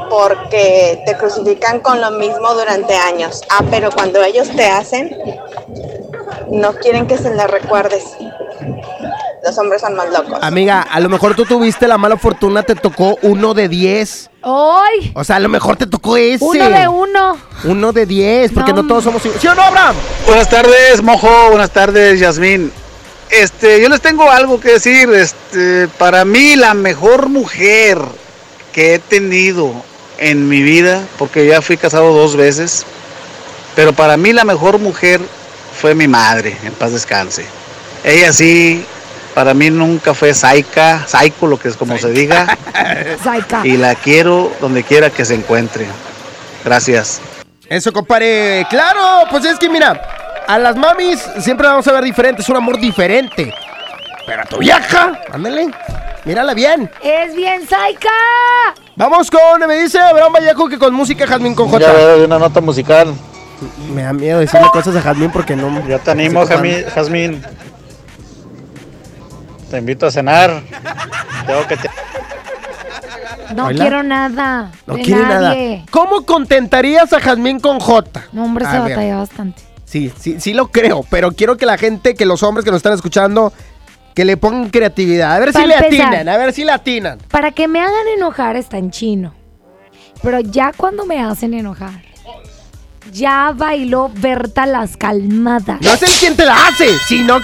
[0.09, 3.41] porque te crucifican con lo mismo durante años.
[3.49, 5.15] Ah, pero cuando ellos te hacen,
[6.49, 8.03] no quieren que se les recuerdes.
[9.47, 10.39] Los hombres son más locos.
[10.41, 14.29] Amiga, a lo mejor tú tuviste la mala fortuna, te tocó uno de 10.
[14.41, 15.13] ¡Ay!
[15.15, 16.43] O sea, a lo mejor te tocó ese.
[16.43, 17.37] Uno de uno.
[17.63, 19.41] Uno de 10, porque no, todos somos iguales.
[19.41, 19.95] ¿Sí o no, Abraham?
[20.25, 21.47] Buenas tardes, Mojo.
[21.47, 22.73] Buenas tardes, Yasmín.
[23.29, 25.09] Este, yo les tengo algo que decir.
[25.13, 27.99] Este, para mí la mejor mujer
[28.73, 29.71] que he tenido
[30.17, 32.85] en mi vida, porque ya fui casado dos veces,
[33.77, 35.21] pero para mí la mejor mujer
[35.79, 37.45] fue mi madre, en paz descanse.
[38.03, 38.85] Ella sí,
[39.37, 42.57] para mí nunca fue saica, saico, lo que es como se diga,
[43.23, 43.61] Zaika.
[43.63, 45.85] y la quiero donde quiera que se encuentre.
[46.65, 47.21] Gracias.
[47.69, 48.65] Eso, compadre.
[48.67, 50.01] Claro, pues es que mira,
[50.47, 53.53] a las mamis siempre vamos a ver diferente, es un amor diferente.
[54.25, 55.67] Pero a tu vieja, ándale,
[56.25, 56.89] mírala bien.
[57.03, 58.09] Es bien, Zaika.
[58.95, 61.85] Vamos con, me dice Abraham Vallejo que con música Jazmín con J.
[61.85, 63.13] Ya veo una nota musical.
[63.93, 65.87] Me da miedo decirle cosas a Jazmín porque no.
[65.87, 67.43] Ya te animo, Jazmín.
[69.69, 70.63] Te invito a cenar.
[71.45, 71.89] Tengo que te-
[73.55, 73.81] No Hola.
[73.83, 74.71] quiero nada.
[74.85, 75.55] No de quiere nada.
[75.91, 78.25] ¿Cómo contentarías a Jazmín con J?
[78.33, 78.89] No, hombre, A se ver.
[78.91, 79.61] batalla bastante.
[79.85, 82.77] Sí, sí, sí lo creo, pero quiero que la gente, que los hombres que nos
[82.79, 83.53] están escuchando,
[84.13, 85.33] que le pongan creatividad.
[85.33, 87.19] A ver si le atinan, a ver si le atinan.
[87.31, 89.33] Para que me hagan enojar está en chino.
[90.21, 92.01] Pero ya cuando me hacen enojar,
[93.13, 95.79] ya bailó Berta las calmadas.
[95.81, 97.37] No es el quien te la hace, sino,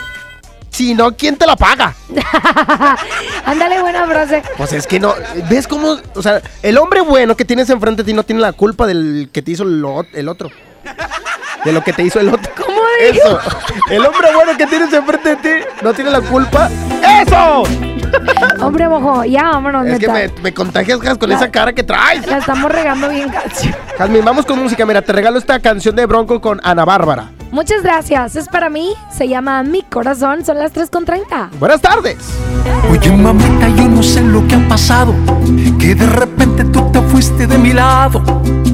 [0.74, 1.94] sino quien te la paga.
[3.46, 4.42] Ándale, buena frase.
[4.58, 5.14] Pues es que no,
[5.50, 5.98] ¿ves cómo?
[6.16, 9.30] O sea, el hombre bueno que tienes enfrente de ti no tiene la culpa del
[9.32, 10.50] que te hizo lo- el otro.
[11.64, 12.52] De lo que te hizo el otro.
[12.66, 13.40] ¿Cómo Eso.
[13.90, 16.70] El hombre bueno que tienes enfrente de ti no tiene la culpa.
[17.22, 17.64] ¡Eso!
[18.60, 22.26] Hombre, mojo, ya vámonos, Es que me, me contagias Jas, con esa cara que traes.
[22.28, 23.70] La estamos regando bien gacho.
[23.98, 24.86] Jazmín, vamos con música.
[24.86, 27.32] Mira, te regalo esta canción de Bronco con Ana Bárbara.
[27.54, 28.36] Muchas gracias.
[28.36, 28.96] Es para mí.
[29.16, 30.44] Se llama Mi Corazón.
[30.44, 31.52] Son las 3.30.
[31.60, 32.18] Buenas tardes.
[32.90, 35.14] Oye mamita, yo no sé lo que ha pasado,
[35.80, 38.24] que de repente tú te fuiste de mi lado.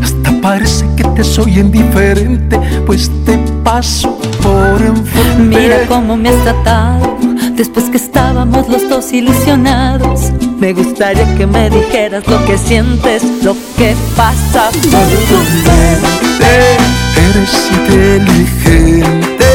[0.02, 5.58] Hasta parece que te soy indiferente, pues te paso por enfrente.
[5.60, 7.18] Mira cómo me has tratado
[7.56, 10.32] después que estábamos los dos ilusionados.
[10.58, 16.99] Me gustaría que me dijeras lo que sientes, lo que pasa por tu mente.
[17.28, 19.50] Eres inteligente,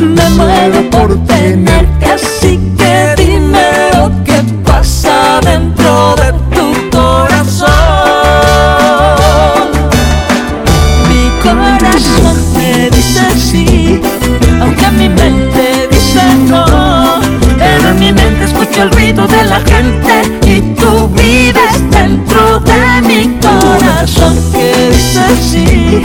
[0.00, 7.68] Me muero por tenerte así que dime lo que pasa dentro de tu corazón.
[11.08, 14.00] Mi corazón me dice sí,
[14.60, 16.64] aunque mi mente dice no.
[17.58, 23.02] Pero en mi mente escucho el ruido de la gente y tú vives dentro de
[23.02, 26.02] mi corazón que dice sí,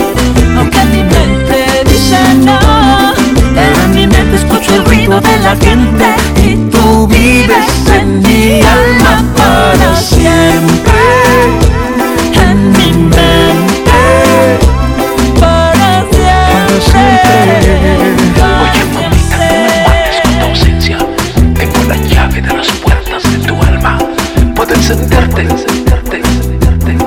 [5.22, 10.94] de la gente y tú vives en mi alma para siempre.
[12.34, 13.92] En mi mente
[15.40, 17.00] para siempre.
[18.62, 20.98] Oye mamita, no me mates con tu ausencia.
[21.54, 23.98] Tengo la llave de las puertas de tu alma.
[24.54, 26.98] Puedo encenderte, encenderte, encenderte,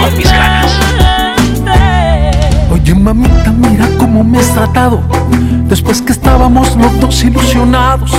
[0.00, 0.72] con mis ganas.
[2.70, 5.17] Oye mamita, mira cómo me has tratado
[5.68, 8.10] Después que estábamos los dos ilusionados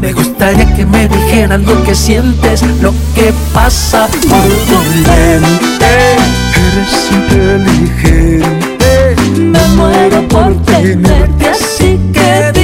[0.00, 6.16] Me gustaría que me dijeras lo que sientes Lo que pasa por tu mente.
[6.58, 9.16] Eres inteligente.
[9.38, 12.57] Me muero por tenerte así que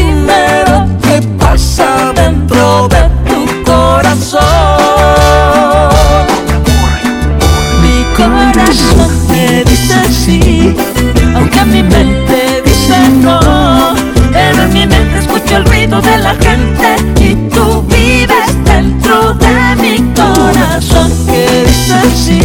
[16.00, 21.11] de la gente y tú vives dentro de mi corazón.
[21.26, 22.43] Que dice sí,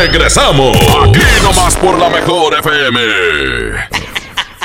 [0.00, 0.74] Regresamos.
[1.02, 3.00] Aquí nomás por la mejor FM.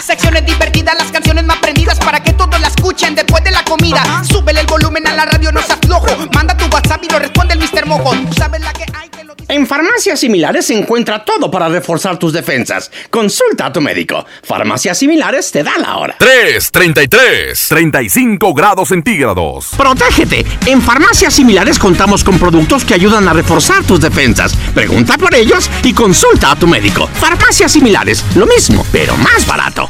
[0.01, 4.23] Secciones divertidas, las canciones más prendidas para que todos la escuchen después de la comida.
[4.23, 6.07] Súbele el volumen a la radio, no seas flojo.
[6.33, 7.85] Manda tu WhatsApp y lo responde el Mr.
[7.85, 8.11] Mojo.
[8.11, 9.04] Tú sabes la que hay.
[9.65, 12.91] En farmacias similares se encuentra todo para reforzar tus defensas.
[13.09, 14.23] Consulta a tu médico.
[14.43, 16.15] Farmacias similares te da la hora.
[16.19, 19.71] 3, 33, 35 grados centígrados.
[19.75, 20.45] Protégete.
[20.67, 24.55] En farmacias similares contamos con productos que ayudan a reforzar tus defensas.
[24.75, 27.07] Pregunta por ellos y consulta a tu médico.
[27.07, 29.89] Farmacias similares, lo mismo, pero más barato.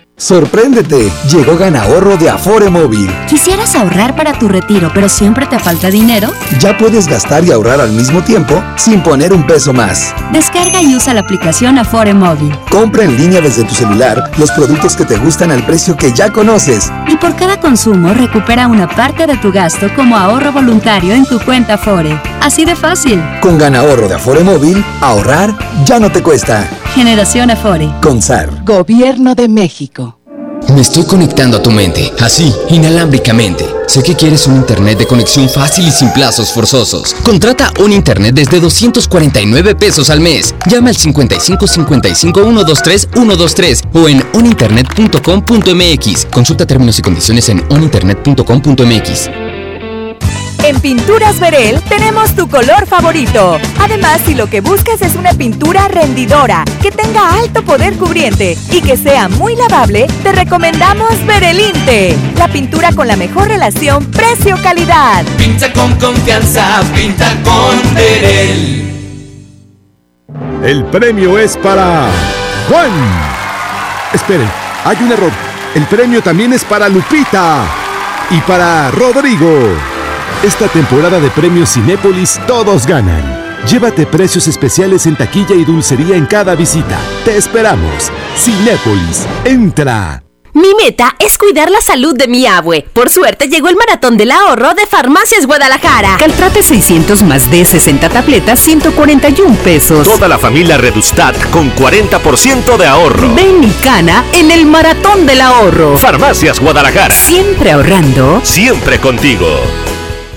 [0.21, 3.09] Sorpréndete, llegó Ganahorro de Afore Móvil.
[3.27, 6.29] ¿Quisieras ahorrar para tu retiro, pero siempre te falta dinero?
[6.59, 10.13] Ya puedes gastar y ahorrar al mismo tiempo sin poner un peso más.
[10.31, 12.55] Descarga y usa la aplicación Afore Móvil.
[12.69, 16.31] Compra en línea desde tu celular los productos que te gustan al precio que ya
[16.31, 16.91] conoces.
[17.07, 21.39] Y por cada consumo recupera una parte de tu gasto como ahorro voluntario en tu
[21.39, 22.15] cuenta Afore.
[22.41, 23.19] Así de fácil.
[23.41, 25.51] Con Ganahorro de Afore Móvil, ahorrar
[25.83, 26.69] ya no te cuesta.
[26.93, 27.89] Generación Afore.
[28.03, 28.63] Con SAR.
[28.65, 30.10] Gobierno de México.
[30.69, 33.65] Me estoy conectando a tu mente, así, inalámbricamente.
[33.87, 37.13] Sé que quieres un internet de conexión fácil y sin plazos forzosos.
[37.23, 40.55] Contrata un internet desde 249 pesos al mes.
[40.69, 46.25] Llama al 55 55 123 123 o en oninternet.com.mx.
[46.31, 49.50] Consulta términos y condiciones en oninternet.com.mx.
[50.63, 53.57] En Pinturas Verel tenemos tu color favorito.
[53.79, 58.81] Además, si lo que buscas es una pintura rendidora, que tenga alto poder cubriente y
[58.81, 65.25] que sea muy lavable, te recomendamos Verelinte, la pintura con la mejor relación precio-calidad.
[65.35, 68.91] Pinta con confianza, pinta con Verel.
[70.63, 72.07] El premio es para
[72.69, 72.91] Juan.
[74.13, 74.49] Esperen,
[74.85, 75.31] hay un error.
[75.73, 77.65] El premio también es para Lupita
[78.29, 79.90] y para Rodrigo.
[80.43, 83.21] Esta temporada de premios Cinépolis todos ganan.
[83.67, 86.99] Llévate precios especiales en taquilla y dulcería en cada visita.
[87.23, 88.11] Te esperamos.
[88.35, 90.23] Cinépolis, entra.
[90.53, 92.87] Mi meta es cuidar la salud de mi abue.
[92.91, 96.17] Por suerte llegó el maratón del ahorro de Farmacias Guadalajara.
[96.17, 100.07] Caltrate 600 más de 60 tabletas, 141 pesos.
[100.07, 103.35] Toda la familia Redustat con 40% de ahorro.
[103.35, 105.99] Ven y cana en el maratón del ahorro.
[105.99, 107.13] Farmacias Guadalajara.
[107.13, 108.41] Siempre ahorrando.
[108.43, 109.47] Siempre contigo.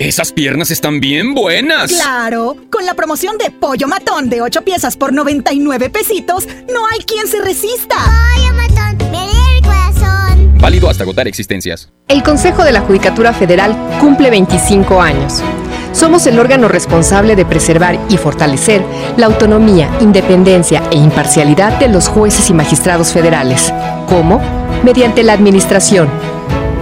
[0.00, 1.92] Esas piernas están bien buenas.
[1.92, 6.98] Claro, con la promoción de pollo matón de 8 piezas por 99 pesitos, no hay
[7.04, 7.94] quien se resista.
[7.94, 9.22] Pollo matón, me
[9.56, 10.58] el corazón.
[10.58, 11.92] Válido hasta agotar existencias.
[12.08, 15.44] El Consejo de la Judicatura Federal cumple 25 años.
[15.92, 18.82] Somos el órgano responsable de preservar y fortalecer
[19.16, 23.72] la autonomía, independencia e imparcialidad de los jueces y magistrados federales.
[24.08, 24.40] ¿Cómo?
[24.82, 26.08] Mediante la administración,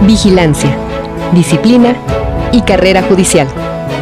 [0.01, 0.75] vigilancia,
[1.31, 1.95] disciplina
[2.53, 3.47] y carrera judicial,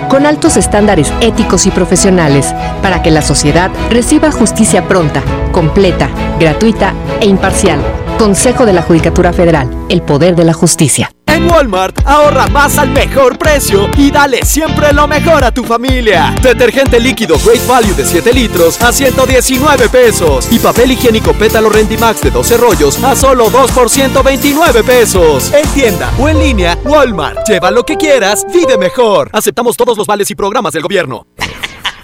[0.10, 6.10] con altos estándares éticos y profesionales para que la sociedad reciba justicia pronta, completa,
[6.40, 7.80] gratuita e imparcial.
[8.20, 11.12] Consejo de la Judicatura Federal, el poder de la justicia.
[11.42, 16.36] En Walmart, ahorra más al mejor precio y dale siempre lo mejor a tu familia.
[16.40, 20.48] Detergente líquido Great Value de 7 litros a 119 pesos.
[20.52, 25.52] Y papel higiénico Pétalo Rendimax de 12 rollos a solo 2 por 129 pesos.
[25.52, 27.48] En tienda o en línea, Walmart.
[27.48, 29.32] Lleva lo que quieras, vive mejor.
[29.34, 31.26] Aceptamos todos los vales y programas del gobierno.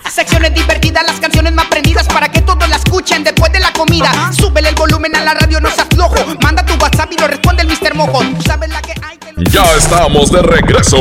[0.09, 4.31] Secciones divertidas, las canciones más prendidas para que todos la escuchen después de la comida.
[4.33, 6.15] Súbele el volumen a la radio, no seas flojo.
[6.41, 7.93] Manda tu WhatsApp y lo responde el Mr.
[7.93, 8.21] Mojo.
[8.35, 9.16] Tú sabes la que hay.
[9.37, 10.97] Ya estamos de regreso.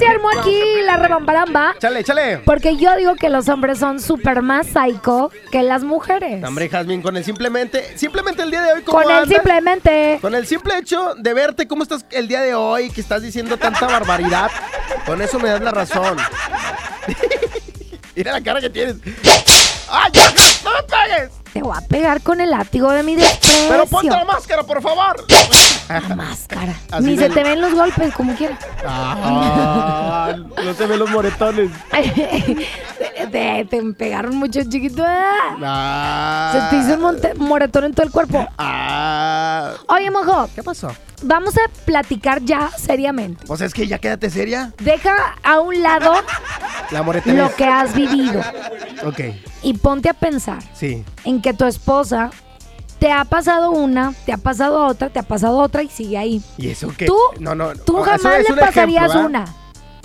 [0.00, 1.74] Ya se armó aquí la rebambaramba.
[1.78, 2.38] Chale, chale.
[2.38, 6.42] Porque yo digo que los hombres son súper más psycho que las mujeres.
[6.44, 10.18] Hombre, Jazmín, con el simplemente, simplemente el día de hoy, ¿cómo Con el simplemente.
[10.20, 13.56] Con el simple hecho de verte cómo estás el día de hoy, que estás diciendo
[13.56, 14.50] tanta barbaridad,
[15.04, 16.18] con eso me das la razón.
[18.14, 18.96] Mira la cara que tienes.
[19.90, 20.32] ¡Ay, ya!
[20.64, 21.45] ¡No me pegues!
[21.56, 23.70] Te voy a pegar con el látigo de mi desprecio.
[23.70, 25.24] Pero ponte la máscara, por favor.
[25.88, 26.74] La máscara.
[26.90, 28.58] Así Ni se te ven los golpes, como quieras.
[28.86, 31.70] Ah, no se ven los moretones.
[33.32, 35.02] te, te pegaron mucho chiquito.
[35.02, 35.24] ¿eh?
[35.62, 36.68] Ah.
[36.70, 38.46] Se te hizo un moretón en todo el cuerpo.
[38.58, 39.72] Ah.
[39.88, 40.50] Oye, mojo.
[40.54, 40.94] ¿Qué pasó?
[41.22, 43.44] Vamos a platicar ya seriamente.
[43.46, 44.72] Pues es que ya quédate seria.
[44.82, 46.12] Deja a un lado
[46.90, 48.40] La lo que has vivido
[49.04, 49.20] Ok,
[49.62, 51.04] y ponte a pensar sí.
[51.24, 52.30] en que tu esposa
[52.98, 56.42] te ha pasado una, te ha pasado otra, te ha pasado otra y sigue ahí.
[56.56, 57.06] ¿Y eso qué?
[57.06, 59.44] Tú, no, no, tú no, jamás le un pasarías una.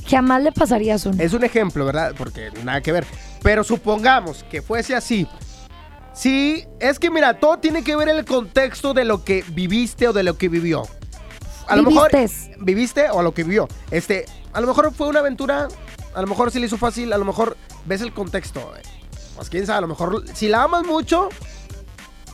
[0.08, 1.24] Jamás le pasarías una.
[1.24, 2.14] Es un ejemplo, ¿verdad?
[2.18, 3.06] Porque nada que ver.
[3.44, 5.28] Pero supongamos que fuese así.
[6.14, 10.14] Sí, es que mira, todo tiene que ver el contexto de lo que viviste o
[10.14, 10.84] de lo que vivió.
[11.72, 12.12] A lo mejor
[12.60, 13.68] viviste o lo que vivió.
[13.92, 15.68] Este, a lo mejor fue una aventura,
[16.14, 18.72] a lo mejor sí le hizo fácil, a lo mejor ves el contexto.
[19.36, 21.30] Pues quién sabe, a lo mejor si la amas mucho,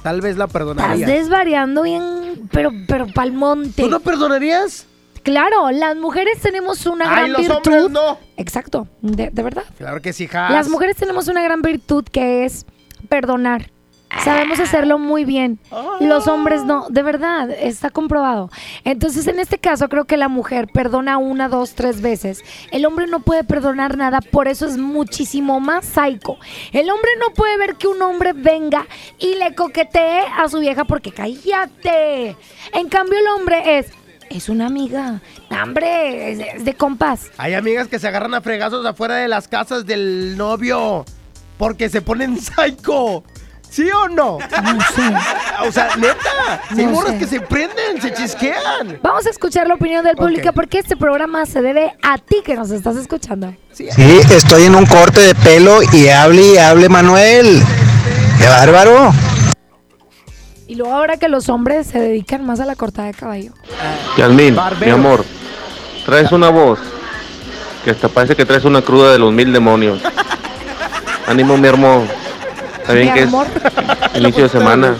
[0.03, 1.09] tal vez la Estás perdonarías.
[1.09, 3.81] desvariando bien, pero, pero pa'l monte.
[3.83, 4.85] ¿Tú no perdonarías?
[5.23, 7.55] Claro, las mujeres tenemos una Ay, gran los virtud.
[7.57, 8.17] hombres no.
[8.37, 9.63] Exacto, de, de verdad.
[9.77, 10.27] Claro que sí.
[10.31, 12.65] Las mujeres tenemos una gran virtud que es
[13.09, 13.69] perdonar.
[14.23, 15.59] Sabemos hacerlo muy bien.
[15.99, 18.49] Los hombres no, de verdad, está comprobado.
[18.83, 22.43] Entonces, en este caso, creo que la mujer perdona una, dos, tres veces.
[22.71, 26.37] El hombre no puede perdonar nada, por eso es muchísimo más psycho.
[26.71, 28.85] El hombre no puede ver que un hombre venga
[29.19, 32.35] y le coquetee a su vieja porque cállate.
[32.73, 33.87] En cambio, el hombre es,
[34.29, 35.21] es una amiga.
[35.51, 37.29] Hombre, es, es de compas.
[37.37, 41.05] Hay amigas que se agarran a fregazos afuera de las casas del novio
[41.57, 43.23] porque se ponen psycho.
[43.77, 44.39] ¿Sí o no?
[44.39, 45.67] No sé.
[45.67, 46.63] O sea, neta.
[46.73, 47.19] Si hay No morras sé.
[47.19, 48.97] que se prenden, se chisquean.
[49.03, 52.55] Vamos a escuchar la opinión del público porque este programa se debe a ti que
[52.55, 53.53] nos estás escuchando.
[53.73, 53.87] Sí,
[54.31, 57.61] estoy en un corte de pelo y hable y hable Manuel.
[58.39, 59.13] ¡Qué bárbaro!
[60.65, 63.51] Y luego ahora que los hombres se dedican más a la cortada de caballo.
[64.17, 64.97] Yasmín, Barbero.
[64.97, 65.23] mi amor,
[66.03, 66.79] traes una voz
[67.85, 70.01] que hasta parece que traes una cruda de los mil demonios.
[71.27, 72.07] Ánimo, mi hermano.
[72.87, 74.95] Está bien Mi que es inicio de semana.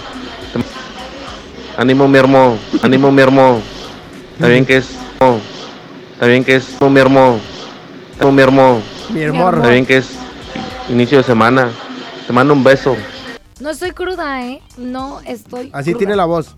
[1.78, 2.58] Ánimo, mi hermano.
[2.84, 3.62] Ánimo, mi hermano.
[4.34, 4.90] Está bien que es.
[6.12, 6.82] Está bien que es.
[6.82, 7.40] Mi hermano.
[8.20, 8.82] Ánimo, mi hermano.
[9.10, 9.58] Mi hermano.
[9.60, 10.10] Está bien que es
[10.90, 11.70] inicio de semana.
[12.28, 12.98] Te mando un beso.
[13.62, 14.62] No estoy cruda, ¿eh?
[14.76, 15.70] No estoy.
[15.72, 16.00] Así cruda.
[16.00, 16.58] tiene la voz.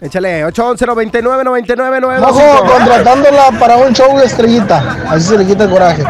[0.00, 4.96] Échale, 811 99 99 Mojo, contratándola para un show de estrellita.
[5.08, 6.04] Así se le quita el coraje.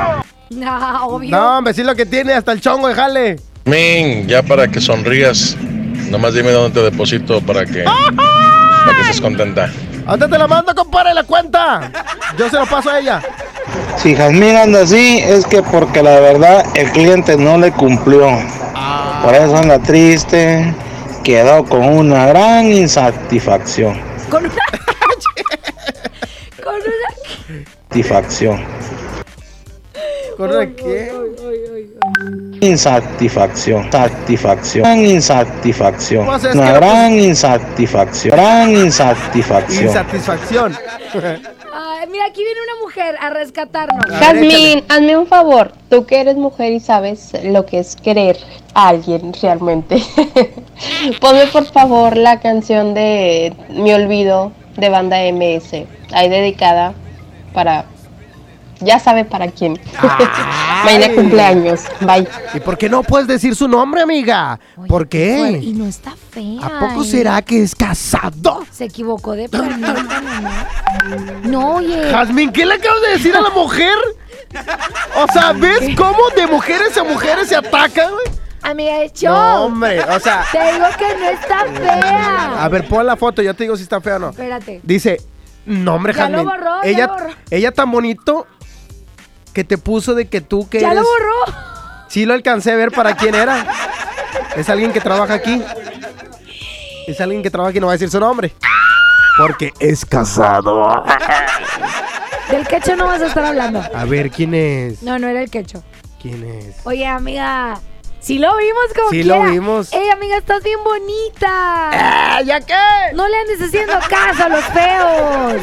[0.61, 1.31] No, obvio.
[1.31, 3.39] No, hombre, sí lo que tiene, hasta el chongo, déjale.
[3.67, 5.57] Min, ya para que sonrías,
[6.11, 9.71] nomás dime dónde te deposito para que, para que estés contenta.
[10.07, 11.93] ¿Dónde te la mando, compadre, la cuenta?
[12.37, 13.23] Yo se lo paso a ella.
[13.97, 18.29] Si Jazmín anda así, es que porque la verdad el cliente no le cumplió.
[19.23, 20.75] Por eso anda triste,
[21.23, 24.01] quedó con una gran insatisfacción.
[24.29, 24.55] Con una.
[26.65, 27.65] Con una.
[27.89, 28.80] Satisfacción.
[30.41, 31.13] ¿Con una qué?
[32.63, 33.93] Insatisfacción.
[33.93, 34.85] Satisfacción.
[34.85, 36.27] Gran insatisfacción.
[36.27, 38.35] Una gran insatisfacción.
[38.35, 39.85] Gran insatisfacción.
[39.85, 40.79] Insatisfacción.
[41.75, 44.03] Ay, mira, aquí viene una mujer a rescatarnos.
[44.19, 45.73] Jazmín, hazme un favor.
[45.91, 48.39] Tú que eres mujer y sabes lo que es querer
[48.73, 50.03] a alguien realmente.
[51.21, 55.85] Ponme por favor la canción de Mi Olvido de banda MS.
[56.13, 56.95] Ahí dedicada
[57.53, 57.85] para.
[58.81, 59.79] Ya sabe para quién.
[60.85, 61.81] Mañana cumpleaños.
[62.01, 62.27] Bye.
[62.55, 64.59] ¿Y por qué no puedes decir su nombre, amiga?
[64.89, 65.73] ¿Por Y qué?
[65.75, 66.61] no está fea.
[66.65, 67.07] ¿A poco ¿eh?
[67.07, 68.65] será que es casado?
[68.71, 69.95] Se equivocó de planeta.
[71.45, 72.11] No, oye.
[72.11, 73.97] Jazmín, ¿qué le acabas de decir a la mujer?
[75.17, 78.11] O sea, ¿ves cómo de mujeres a mujeres se atacan?
[78.11, 78.41] güey?
[78.63, 79.33] Amiga de show.
[79.33, 82.63] No, hombre, o sea- Te digo que no está fea.
[82.65, 84.31] A ver, pon la foto, yo te digo si está fea o no.
[84.31, 84.81] Espérate.
[84.83, 85.19] Dice,
[85.65, 87.31] no, hombre, Ya lo borró, ya ella, lo borró.
[87.51, 88.47] ella tan bonito
[89.51, 91.03] que te puso de que tú que Ya eres...
[91.03, 91.59] lo borró.
[92.09, 93.67] Sí lo alcancé a ver para quién era.
[94.57, 95.63] Es alguien que trabaja aquí.
[97.07, 98.53] Es alguien que trabaja aquí, no va a decir su nombre.
[99.39, 101.05] Porque es casado.
[102.51, 103.81] Del quecho no vas a estar hablando.
[103.95, 105.03] A ver, ¿quién es?
[105.03, 105.85] No, no era el quecho.
[106.21, 106.77] ¿Quién es?
[106.85, 107.81] Oye, amiga.
[108.21, 109.93] Sí lo vimos como Sí lo vimos.
[109.95, 112.39] Ey, amiga, estás bien bonita.
[112.41, 112.75] ¡Eh, ya qué!
[113.15, 115.63] No le andes haciendo caso a los feos.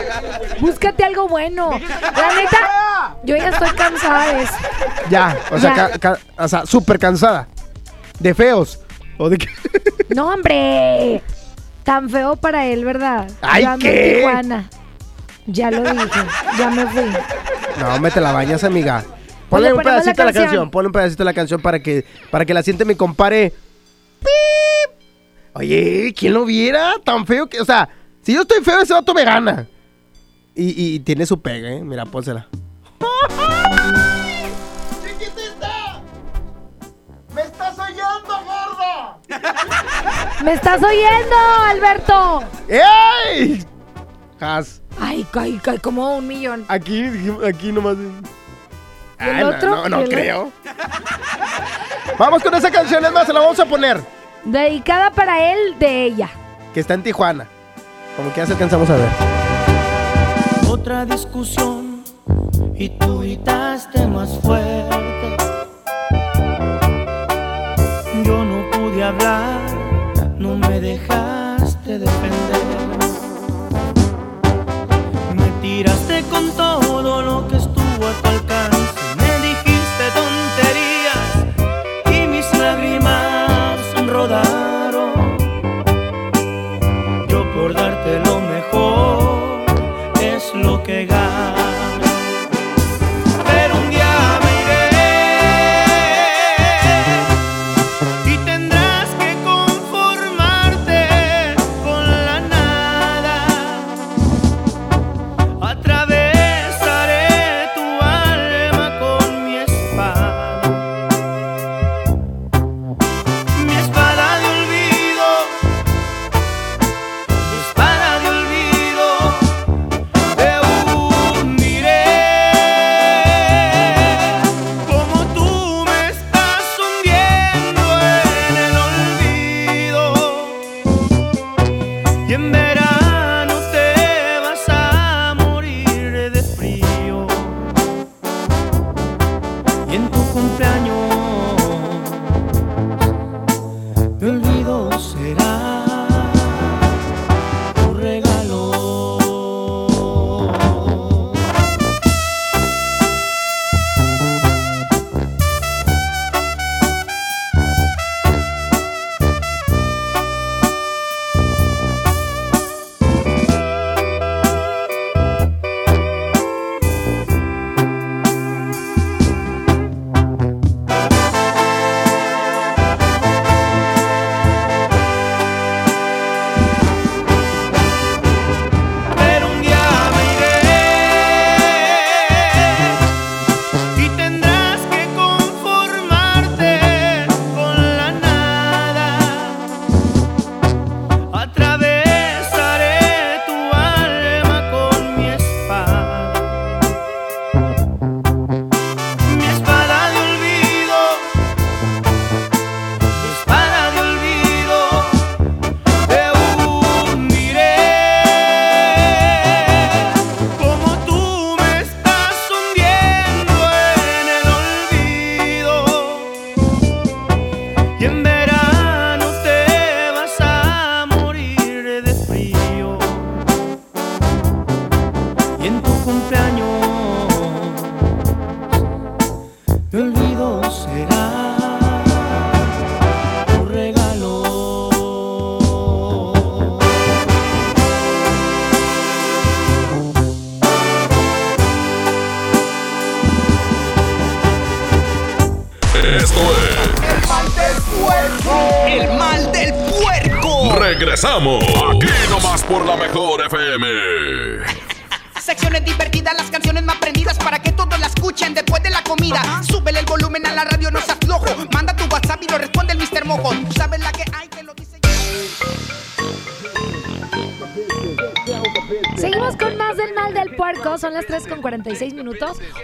[0.60, 1.70] Búscate algo bueno.
[1.70, 2.70] La neta,
[3.24, 4.52] yo ya estoy cansada de eso.
[5.10, 5.88] Ya, o sea, Ya.
[5.90, 7.48] ca- ca- o sea, súper cansada.
[8.18, 8.78] De feos.
[9.18, 9.48] ¿O de qué?
[10.14, 11.22] No, hombre.
[11.84, 13.30] Tan feo para él, ¿verdad?
[13.40, 14.14] Ay, Yo ando en ¿qué?
[14.18, 14.70] Tijuana.
[15.46, 16.20] Ya lo dije.
[16.58, 17.02] Ya me fui.
[17.80, 19.04] No, me te la bañas, amiga.
[19.48, 20.44] Ponle le un ponemos pedacito de la canción.
[20.44, 20.70] canción.
[20.70, 23.52] Ponle un pedacito de la canción para que, para que la siente mi compare.
[24.20, 24.90] ¡Pip!
[25.54, 26.92] Oye, ¿quién lo viera?
[27.04, 27.60] Tan feo que.
[27.60, 27.88] O sea,
[28.22, 29.66] si yo estoy feo, ese vato me gana.
[30.54, 31.82] Y, y tiene su pega, ¿eh?
[31.82, 32.46] Mira, pónsela.
[37.34, 39.20] ¡Me estás oyendo, gordo.
[40.44, 41.36] ¡Me estás oyendo,
[41.66, 42.44] Alberto!
[42.68, 43.64] ¡Ey!
[44.40, 44.82] Has.
[45.00, 46.64] Ay, ay, ay, como un millón.
[46.68, 47.04] Aquí,
[47.46, 47.96] aquí nomás.
[49.18, 49.88] El otro?
[49.88, 50.52] No, no creo.
[52.18, 54.00] vamos con esa canción, es más, se la vamos a poner.
[54.44, 56.28] Dedicada para él, de ella.
[56.74, 57.46] Que está en Tijuana.
[58.16, 59.08] Como que ya se alcanzamos a ver.
[60.68, 61.91] Otra discusión
[62.74, 65.36] y tú gritaste más fuerte.
[68.24, 69.60] Yo no pude hablar,
[70.38, 72.62] no me dejaste defender.
[75.34, 79.01] Me tiraste con todo lo que estuvo a tu alcance.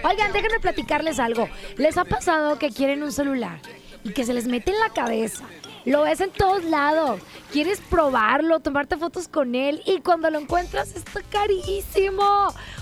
[0.03, 1.47] Oigan, déjenme platicarles algo.
[1.77, 3.59] ¿Les ha pasado que quieren un celular
[4.03, 5.43] y que se les mete en la cabeza?
[5.85, 7.21] Lo ves en todos lados.
[7.51, 12.23] Quieres probarlo, tomarte fotos con él y cuando lo encuentras está carísimo.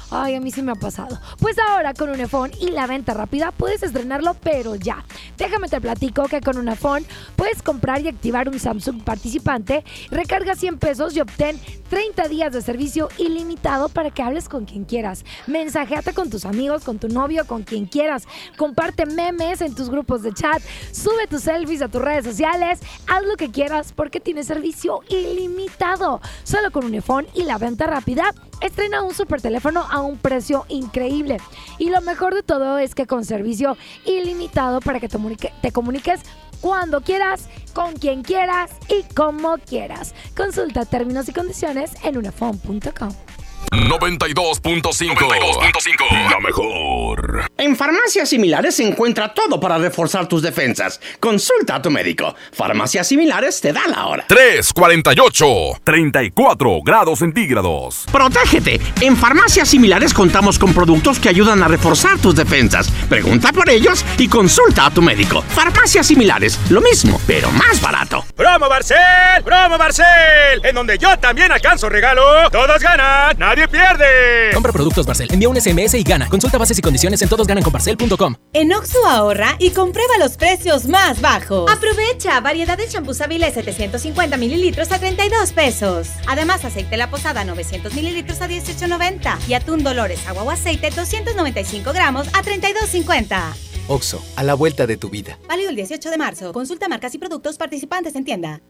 [0.09, 1.19] Ay, a mí sí me ha pasado.
[1.39, 5.03] Pues ahora con Unifón y la venta rápida puedes estrenarlo, pero ya.
[5.37, 7.05] Déjame te platico que con Unifón
[7.47, 11.57] puedes comprar y activar un Samsung participante, recarga 100 pesos y obtén
[11.89, 15.23] 30 días de servicio ilimitado para que hables con quien quieras.
[15.47, 18.27] Mensajeate con tus amigos, con tu novio, con quien quieras.
[18.57, 23.23] Comparte memes en tus grupos de chat, sube tus selfies a tus redes sociales, haz
[23.23, 26.19] lo que quieras porque tienes servicio ilimitado.
[26.43, 31.37] Solo con Unifón y la venta rápida, estrena un super teléfono a un precio increíble.
[31.77, 36.19] Y lo mejor de todo es que con servicio ilimitado para que te comuniques
[36.61, 40.13] cuando quieras, con quien quieras y como quieras.
[40.35, 43.26] Consulta términos y condiciones en unifón.com.
[43.71, 46.29] 92.5.
[46.29, 46.41] La mejor.
[46.41, 47.51] mejor.
[47.57, 50.99] En farmacias similares se encuentra todo para reforzar tus defensas.
[51.19, 52.35] Consulta a tu médico.
[52.53, 54.25] Farmacias similares te da la hora.
[54.27, 55.45] 348,
[55.83, 58.05] 34 grados centígrados.
[58.11, 58.79] Protégete.
[59.01, 62.89] En farmacias similares contamos con productos que ayudan a reforzar tus defensas.
[63.09, 65.41] Pregunta por ellos y consulta a tu médico.
[65.41, 68.23] Farmacias similares, lo mismo, pero más barato.
[68.35, 69.43] ¡Promo Barcel!
[69.43, 70.63] ¡Promo Barcel!
[70.63, 72.49] En donde yo también alcanzo regalo.
[72.51, 74.51] Todos ganan, nadie pierde.
[74.53, 76.27] Compra productos Barcel, envía un SMS y gana.
[76.27, 78.35] Consulta bases y condiciones en todosgananconbarcel.com.
[78.53, 81.71] En Oxo ahorra y comprueba los precios más bajos.
[81.71, 86.09] Aprovecha variedad de champús Avilés 750 mililitros a 32 pesos.
[86.27, 91.93] Además, aceite La Posada 900 mililitros a 18.90 y atún Dolores agua o aceite 295
[91.93, 93.66] gramos a 32.50.
[93.87, 95.37] Oxo, a la vuelta de tu vida.
[95.47, 96.53] Válido el 18 de marzo.
[96.53, 98.61] Consulta marcas y productos participantes en tienda.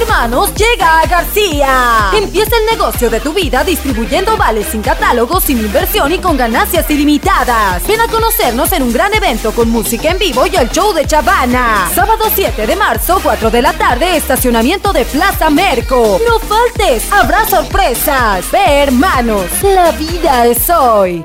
[0.00, 2.10] Hermanos, llega a García.
[2.14, 6.90] Empieza el negocio de tu vida distribuyendo vales sin catálogo, sin inversión y con ganancias
[6.90, 7.86] ilimitadas.
[7.86, 11.06] Ven a conocernos en un gran evento con música en vivo y el show de
[11.06, 11.90] Chavana.
[11.94, 16.20] Sábado 7 de marzo, 4 de la tarde, estacionamiento de Plaza Merco.
[16.26, 18.50] No faltes, habrá sorpresas.
[18.50, 21.24] Ve, hermanos, la vida es hoy.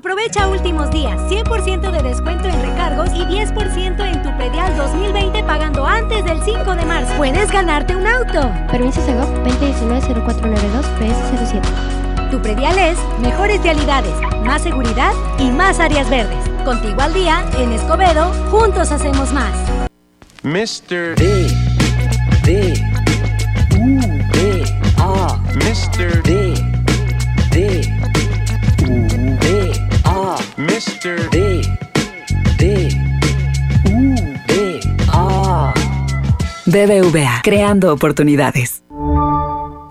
[0.00, 5.84] Aprovecha últimos días, 100% de descuento en recargos y 10% en tu predial 2020 pagando
[5.84, 7.12] antes del 5 de marzo.
[7.18, 8.50] Puedes ganarte un auto.
[8.70, 12.30] Permiso Segov 2019-0492 PS07.
[12.30, 16.48] Tu predial es mejores realidades, más seguridad y más áreas verdes.
[16.64, 19.52] Contigo al día, en Escobedo, juntos hacemos más.
[20.42, 21.14] Mr.
[21.16, 21.46] D.
[22.44, 22.72] D.
[23.78, 24.00] U.
[24.32, 24.64] D.
[24.96, 25.36] A.
[25.56, 26.22] Mr.
[26.22, 26.54] D.
[26.54, 26.69] D.
[30.80, 31.28] Mr.
[31.28, 31.60] D.
[32.56, 32.88] D.
[33.84, 34.14] U.
[34.46, 34.80] D.
[35.12, 35.74] A.
[36.64, 38.82] BBVA, creando oportunidades.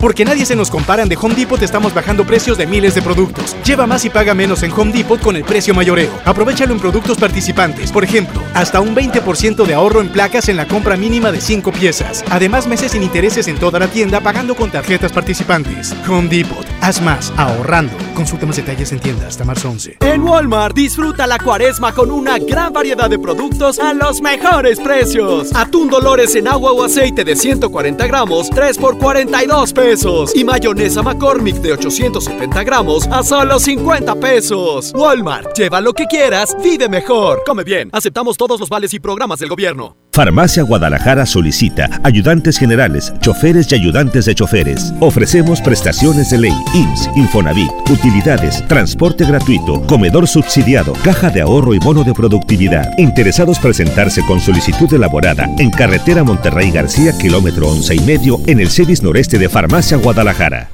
[0.00, 3.54] Porque nadie se nos comparan de Home Depot estamos bajando precios de miles de productos.
[3.66, 6.10] Lleva más y paga menos en Home Depot con el precio mayoreo.
[6.24, 7.92] Aprovechalo en productos participantes.
[7.92, 11.70] Por ejemplo, hasta un 20% de ahorro en placas en la compra mínima de 5
[11.72, 12.24] piezas.
[12.30, 15.94] Además, meses sin intereses en toda la tienda pagando con tarjetas participantes.
[16.08, 16.66] Home Depot.
[16.80, 17.92] Haz más ahorrando.
[18.14, 19.98] Consulta más detalles en tienda hasta marzo 11.
[20.00, 25.54] En Walmart disfruta la cuaresma con una gran variedad de productos a los mejores precios.
[25.54, 29.89] Atún Dolores en agua o aceite de 140 gramos, 3 por 42 pesos.
[30.36, 34.92] Y mayonesa McCormick de 870 gramos a solo 50 pesos.
[34.94, 37.42] Walmart, lleva lo que quieras, vive mejor.
[37.44, 39.96] Come bien, aceptamos todos los vales y programas del gobierno.
[40.12, 44.92] Farmacia Guadalajara solicita ayudantes generales, choferes y ayudantes de choferes.
[45.00, 51.78] Ofrecemos prestaciones de ley, IMSS, Infonavit, utilidades, transporte gratuito, comedor subsidiado, caja de ahorro y
[51.78, 52.96] bono de productividad.
[52.98, 58.68] Interesados presentarse con solicitud elaborada en carretera Monterrey García, kilómetro once y medio, en el
[58.68, 60.68] CEDIS noreste de Farmacia Guadalajara.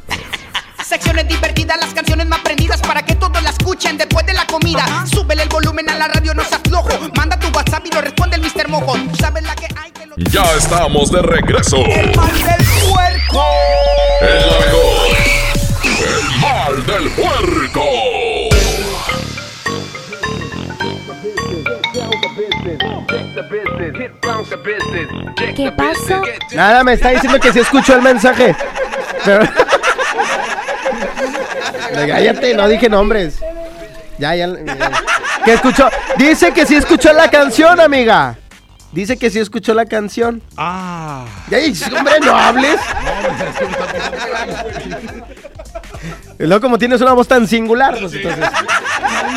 [0.85, 4.85] Secciones divertidas, las canciones más prendidas para que todos la escuchen después de la comida.
[5.07, 6.91] Súbele el volumen a la radio, no seas flojo.
[7.17, 8.69] Manda tu WhatsApp y lo responde el Mr.
[8.69, 8.95] Mojo.
[8.95, 9.93] Tú sabes la que hay.
[10.31, 11.77] Ya estamos de regreso.
[11.87, 13.45] El mal del puerco.
[14.23, 15.17] El la mejor.
[15.85, 17.83] El mal del puerco.
[25.55, 26.23] ¿Qué pasó?
[26.55, 28.55] Nada, me está diciendo que sí escuchó el mensaje.
[29.27, 29.45] Pero...
[32.07, 33.39] Cállate, no dije nombres.
[34.19, 34.47] Ya, ya.
[34.49, 34.93] ya.
[35.45, 35.89] ¿Qué escuchó?
[36.17, 38.37] Dice que sí escuchó la canción, amiga.
[38.93, 40.41] Dice que sí escuchó la canción.
[40.57, 41.27] Ah.
[41.51, 41.59] Ya,
[41.99, 42.81] hombre, no hables.
[46.39, 48.49] Y luego como tienes una voz tan singular, pues entonces.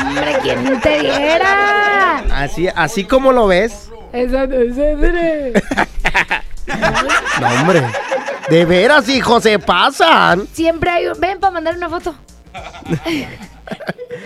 [0.02, 2.24] Hombre, ¿quién te diera?
[2.32, 3.90] Así, así como lo ves.
[4.14, 5.54] Eso no es hombre.
[7.42, 7.84] No, hombre.
[8.50, 10.48] De veras, hijo, se pasan.
[10.54, 11.20] Siempre hay un...
[11.20, 12.16] Ven para mandar una foto.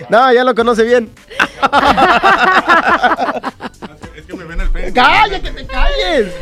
[0.10, 1.10] No, ya lo conoce bien.
[4.94, 6.34] ¡Calla, que te calles!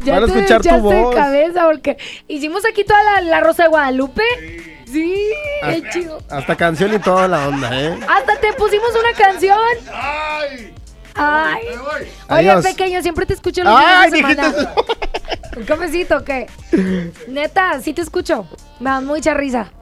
[0.00, 1.14] Ya Van a te escuchar tu echaste de voz.
[1.14, 1.96] cabeza porque
[2.28, 4.22] hicimos aquí toda la, la Rosa de Guadalupe.
[4.86, 5.30] Sí,
[5.62, 5.70] Ah.
[5.72, 6.18] qué chido.
[6.30, 7.98] Hasta canción y toda la onda, ¿eh?
[8.08, 9.58] Hasta te pusimos una canción.
[9.92, 10.72] ¡Ay!
[11.16, 11.64] Ay.
[11.94, 12.10] Oye,
[12.50, 12.64] Adiós.
[12.64, 14.58] pequeño, siempre te escucho los Ay, fines de semana.
[14.58, 16.46] dijiste ¿Un cafecito qué?
[17.28, 18.46] Neta, sí te escucho.
[18.80, 19.72] Me da mucha risa.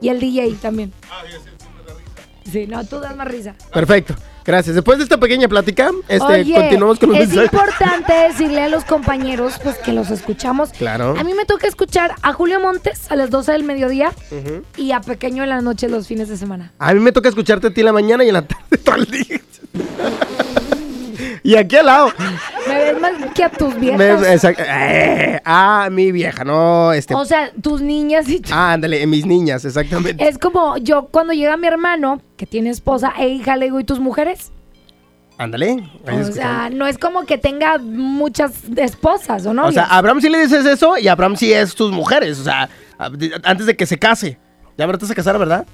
[0.00, 0.92] Y el DJ también.
[2.50, 3.54] Sí, no, tú das más risa.
[3.72, 4.14] Perfecto.
[4.44, 4.76] Gracias.
[4.76, 7.52] Después de esta pequeña plática, este, Oye, continuamos con los es mensajes.
[7.52, 10.68] importante decirle a los compañeros pues que los escuchamos.
[10.70, 11.16] Claro.
[11.18, 14.62] A mí me toca escuchar a Julio Montes a las 12 del mediodía Ujú.
[14.76, 16.72] y a Pequeño en la noche los fines de semana.
[16.78, 18.94] A mí me toca escucharte a ti en la mañana y en la tarde todo
[18.94, 19.40] el día.
[21.46, 22.12] Y aquí al lado.
[22.68, 23.98] Me ves más que a tus viejas.
[23.98, 27.14] Me- exact- eh, ah, mi vieja, no, este.
[27.14, 30.26] O sea, tus niñas y ah, ándale, mis niñas, exactamente.
[30.28, 33.84] Es como yo cuando llega mi hermano, que tiene esposa e hija, le digo, ¿y
[33.84, 34.52] tus mujeres?
[35.38, 35.66] Ándale.
[36.06, 36.34] ahí O escuchamos.
[36.34, 39.66] sea, no es como que tenga muchas esposas o no.
[39.66, 42.38] O sea, a Abraham sí le dices eso y Abraham sí es tus mujeres.
[42.40, 43.10] O sea, a-
[43.44, 44.38] antes de que se case.
[44.78, 45.66] Ya ahora te vas a casar, ¿verdad?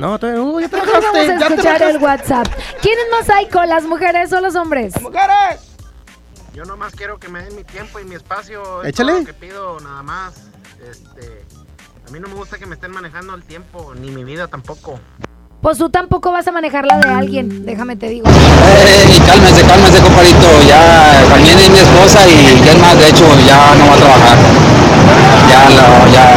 [0.00, 2.46] No, todavía no, ya te Vamos a escuchar el WhatsApp.
[2.80, 4.98] ¿Quién es más psycho, las mujeres o los hombres?
[5.02, 5.60] ¡Mujeres!
[6.54, 8.82] Yo nomás quiero que me den mi tiempo y mi espacio.
[8.82, 9.20] es Échale.
[9.20, 10.32] lo que pido nada más.
[10.90, 11.44] Este,
[12.08, 14.98] a mí no me gusta que me estén manejando el tiempo, ni mi vida tampoco.
[15.60, 18.26] Pues tú tampoco vas a manejar la de alguien, déjame te digo.
[18.26, 20.62] Ey, cálmese, cálmese, compadrito.
[20.66, 23.96] Ya también es mi esposa y ya es más, de hecho, ya no va a
[23.96, 24.38] trabajar.
[25.50, 26.34] Ya, la- ya,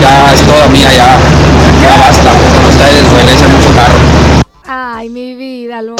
[0.00, 1.18] ya es toda mía, ya,
[1.82, 2.30] ya basta.
[2.68, 3.98] Ustedes mucho carro.
[4.66, 5.96] Ay, mi vida, lo...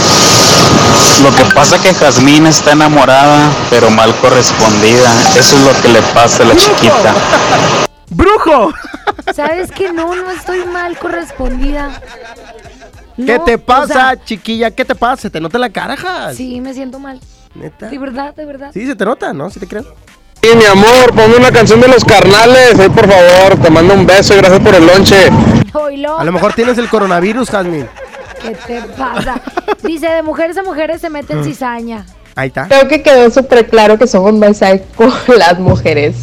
[1.23, 5.13] Lo que pasa es que Jazmín está enamorada, pero mal correspondida.
[5.37, 7.15] Eso es lo que le pasa a la chiquita.
[8.11, 8.73] ¡Brujo!
[9.35, 10.15] ¿Sabes que no?
[10.15, 11.91] No estoy mal correspondida.
[13.17, 14.71] ¿Qué No, te o pasa, sea, chiquilla?
[14.71, 15.23] ¿Qué te pasa?
[15.23, 16.37] ¿Se te nota la cara, Jas?
[16.37, 17.21] sí, me siento mal.
[17.55, 17.89] ¿Neta?
[17.89, 18.71] De verdad, de verdad.
[18.73, 19.51] Sí, se te nota, ¿no?
[19.51, 19.85] Sí te creo.
[20.43, 24.07] Sí, mi amor, ponme una canción de los carnales, ahí por favor, te mando un
[24.07, 25.31] beso y gracias por el lonche.
[26.19, 27.87] A lo mejor tienes el coronavirus, Jasmine.
[28.43, 29.39] ¿qué te pasa?
[29.83, 31.13] Dice, de mujeres a mujeres se Mm.
[31.13, 32.07] meten cizaña.
[32.37, 32.69] Ahí está.
[32.69, 36.17] Creo que quedó súper claro que somos más psycho las mujeres.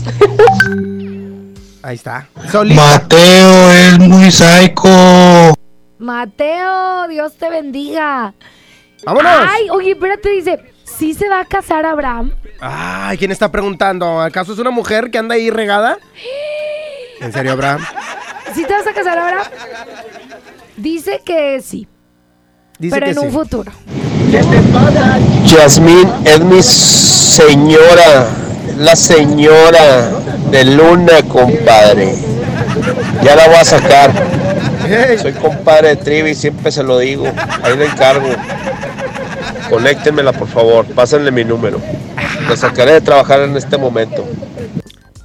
[1.84, 2.28] Ahí está.
[2.51, 2.82] Solita.
[2.82, 5.53] Mateo es muy psycho.
[5.99, 8.34] Mateo, Dios te bendiga.
[9.05, 9.32] ¡Vámonos!
[9.47, 12.32] Ay, oye, espérate, dice, ¿sí se va a casar Abraham?
[12.59, 14.21] Ay, ¿quién está preguntando?
[14.21, 15.97] ¿Acaso es una mujer que anda ahí regada?
[17.21, 17.85] ¿En serio, Abraham?
[18.53, 19.45] ¿Sí te vas a casar Abraham?
[20.77, 21.87] Dice que sí,
[22.79, 23.71] Dice pero que en un futuro.
[25.45, 28.27] Yasmín es mi señora,
[28.77, 30.09] la señora
[30.51, 32.13] de Luna, compadre.
[33.23, 34.11] Ya la voy a sacar.
[35.21, 37.25] Soy compadre de Trivi, siempre se lo digo.
[37.63, 38.29] Ahí le encargo.
[39.70, 40.86] Conéctenmela, por favor.
[40.88, 41.80] Pásenle mi número.
[42.49, 44.26] La sacaré de trabajar en este momento.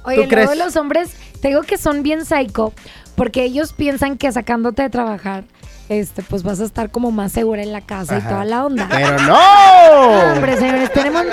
[0.05, 0.47] Oye, ¿Tú crees?
[0.47, 2.73] luego los hombres, te digo que son bien psycho,
[3.15, 5.45] porque ellos piensan que sacándote de trabajar,
[5.89, 8.27] este, pues vas a estar como más segura en la casa Ajá.
[8.27, 8.87] y toda la onda.
[8.91, 10.33] ¡Pero No, no!
[10.33, 11.23] hombre, señores, tenemos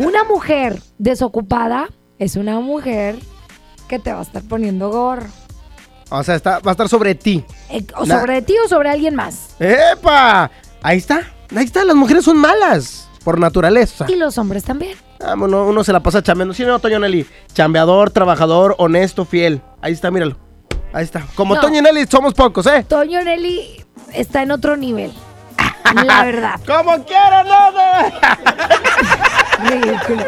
[0.00, 1.88] una mujer desocupada,
[2.18, 3.16] es una mujer
[3.88, 5.26] que te va a estar poniendo gorro.
[6.10, 7.44] O sea, está, va a estar sobre ti.
[7.70, 9.50] Eh, o La- sobre ti o sobre alguien más.
[9.60, 10.50] ¡Epa!
[10.82, 11.20] Ahí está.
[11.54, 11.84] Ahí está.
[11.84, 13.08] Las mujeres son malas.
[13.24, 14.06] Por naturaleza.
[14.08, 14.96] Y los hombres también.
[15.20, 16.54] Vámonos, uno se la pasa chambeando.
[16.54, 17.26] Sí, no, Toño Nelly.
[17.52, 19.60] Chambeador, trabajador, honesto, fiel.
[19.82, 20.36] Ahí está, míralo.
[20.92, 21.24] Ahí está.
[21.34, 21.60] Como No.
[21.60, 22.84] Toño Nelly somos pocos, ¿eh?
[22.88, 23.84] Toño Nelly
[24.14, 25.12] está en otro nivel.
[25.94, 26.60] La verdad.
[26.66, 27.72] Como quiera, no,
[29.64, 30.24] Ridículo.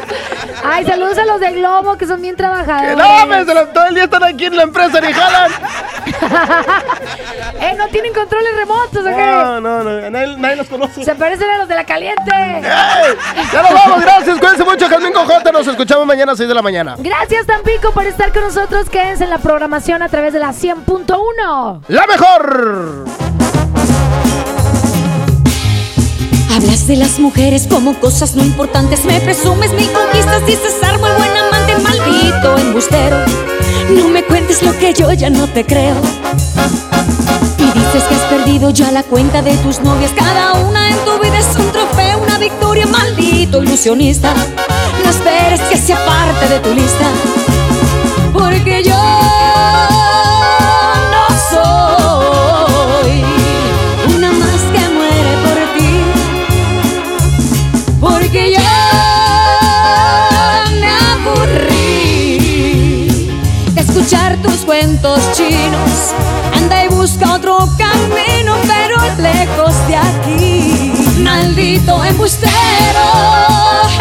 [0.65, 2.97] Ay, saludos a los de Globo que son bien trabajadores.
[2.97, 5.51] No, me, se todo el día están aquí en la empresa ni jalan.
[7.61, 9.05] eh, no tienen controles remotos.
[9.43, 10.11] No, no, no.
[10.11, 11.05] Nadie, nadie los conoce.
[11.05, 12.31] Se parecen a los de la caliente.
[12.31, 14.39] Ya nos vamos, gracias.
[14.39, 15.53] Cuídense mucho, Jasmine Cojota.
[15.53, 16.97] Nos escuchamos mañana a 6 de la mañana.
[16.99, 18.89] Gracias, Tampico, por estar con nosotros.
[18.89, 21.83] Quédense en la programación a través de la 100.1.
[21.89, 23.05] ¡La mejor!
[26.55, 31.37] Hablas de las mujeres como cosas no importantes, me presumes mil conquistas, dices muy buen
[31.37, 33.17] amante, maldito embustero.
[33.91, 35.95] No me cuentes lo que yo ya no te creo.
[37.75, 41.39] Dices que has perdido ya la cuenta de tus novias, cada una en tu vida
[41.39, 44.35] es un trofeo, una victoria, maldito ilusionista.
[45.05, 47.07] No esperes que sea parte de tu lista,
[48.33, 48.97] porque yo
[51.13, 53.25] no soy
[54.17, 55.93] una más que muere por ti.
[58.01, 58.71] Porque ya
[60.81, 62.39] me aburrí
[63.75, 66.15] de escuchar tus cuentos chinos.
[66.55, 67.30] Anda y busca
[68.01, 70.93] camino, pero lejos de aquí.
[71.19, 73.07] Maldito embustero,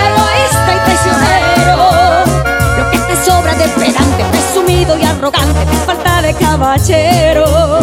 [0.08, 1.78] egoísta y traicionero.
[2.78, 7.80] Lo que te sobra de pedante, presumido y arrogante, te falta de caballero.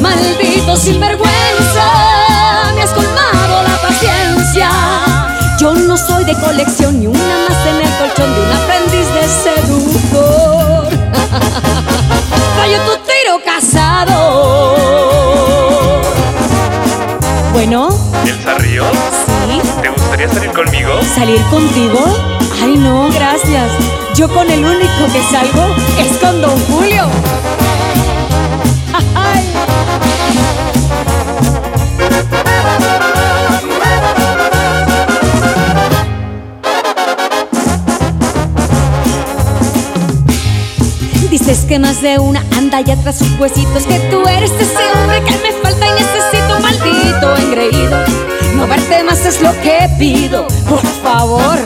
[0.00, 1.86] Maldito sinvergüenza,
[2.74, 4.70] me has colmado la paciencia.
[5.58, 9.28] Yo no soy de colección ni una más en el colchón de un aprendiz de
[9.44, 10.88] seductor.
[12.60, 14.16] Fallo tu tiro casado.
[17.54, 17.88] Bueno,
[18.26, 18.86] ¿Elsa Ríos?
[19.48, 19.62] sí.
[19.80, 20.90] ¿Te gustaría salir conmigo?
[21.14, 21.98] ¿Salir contigo?
[22.62, 23.72] Ay, no, gracias.
[24.14, 27.06] Yo con el único que salgo es con Don Julio.
[29.14, 29.42] Ay.
[41.70, 45.38] Que más de una anda ya tras sus huesitos Que tú eres ese hombre que
[45.38, 47.96] me falta y necesito Maldito engreído.
[48.56, 51.58] No verte más es lo que pido Por favor.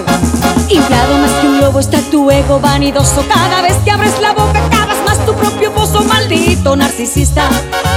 [0.68, 3.24] Inflado más que un lobo está tu ego vanidoso.
[3.26, 7.48] Cada vez que abres la boca cavas más tu propio pozo Maldito narcisista.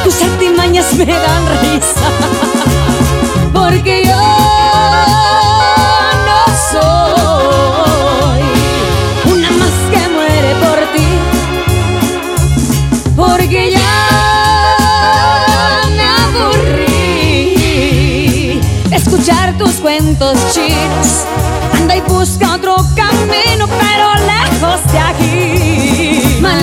[0.05, 2.09] Tus artimañas me dan risa
[3.53, 4.06] Porque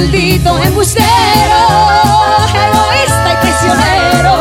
[0.05, 1.07] Maldito embustero,
[2.53, 4.35] egoísta y traicionero.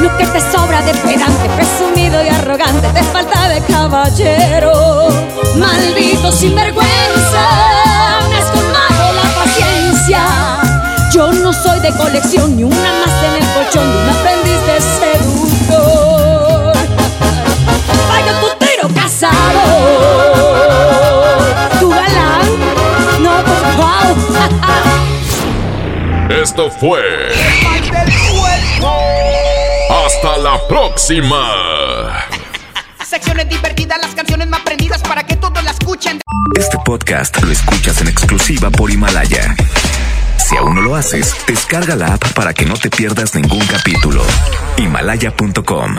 [0.00, 5.08] Lo que te sobra de pedante, presumido y arrogante, te falta de caballero.
[5.56, 7.48] Maldito sinvergüenza,
[8.28, 10.20] me has colmado la paciencia.
[11.10, 14.78] Yo no soy de colección, ni una más en el colchón de un aprendiz de
[15.00, 16.74] seductor.
[18.10, 19.65] Vaya tu casado,
[26.46, 27.00] Esto fue.
[29.90, 32.24] Hasta la próxima.
[33.04, 36.20] Secciones divertidas, las canciones más prendidas para que todos la escuchen.
[36.56, 39.56] Este podcast lo escuchas en exclusiva por Himalaya.
[40.36, 44.22] Si aún no lo haces, descarga la app para que no te pierdas ningún capítulo.
[44.76, 45.94] Himalaya.com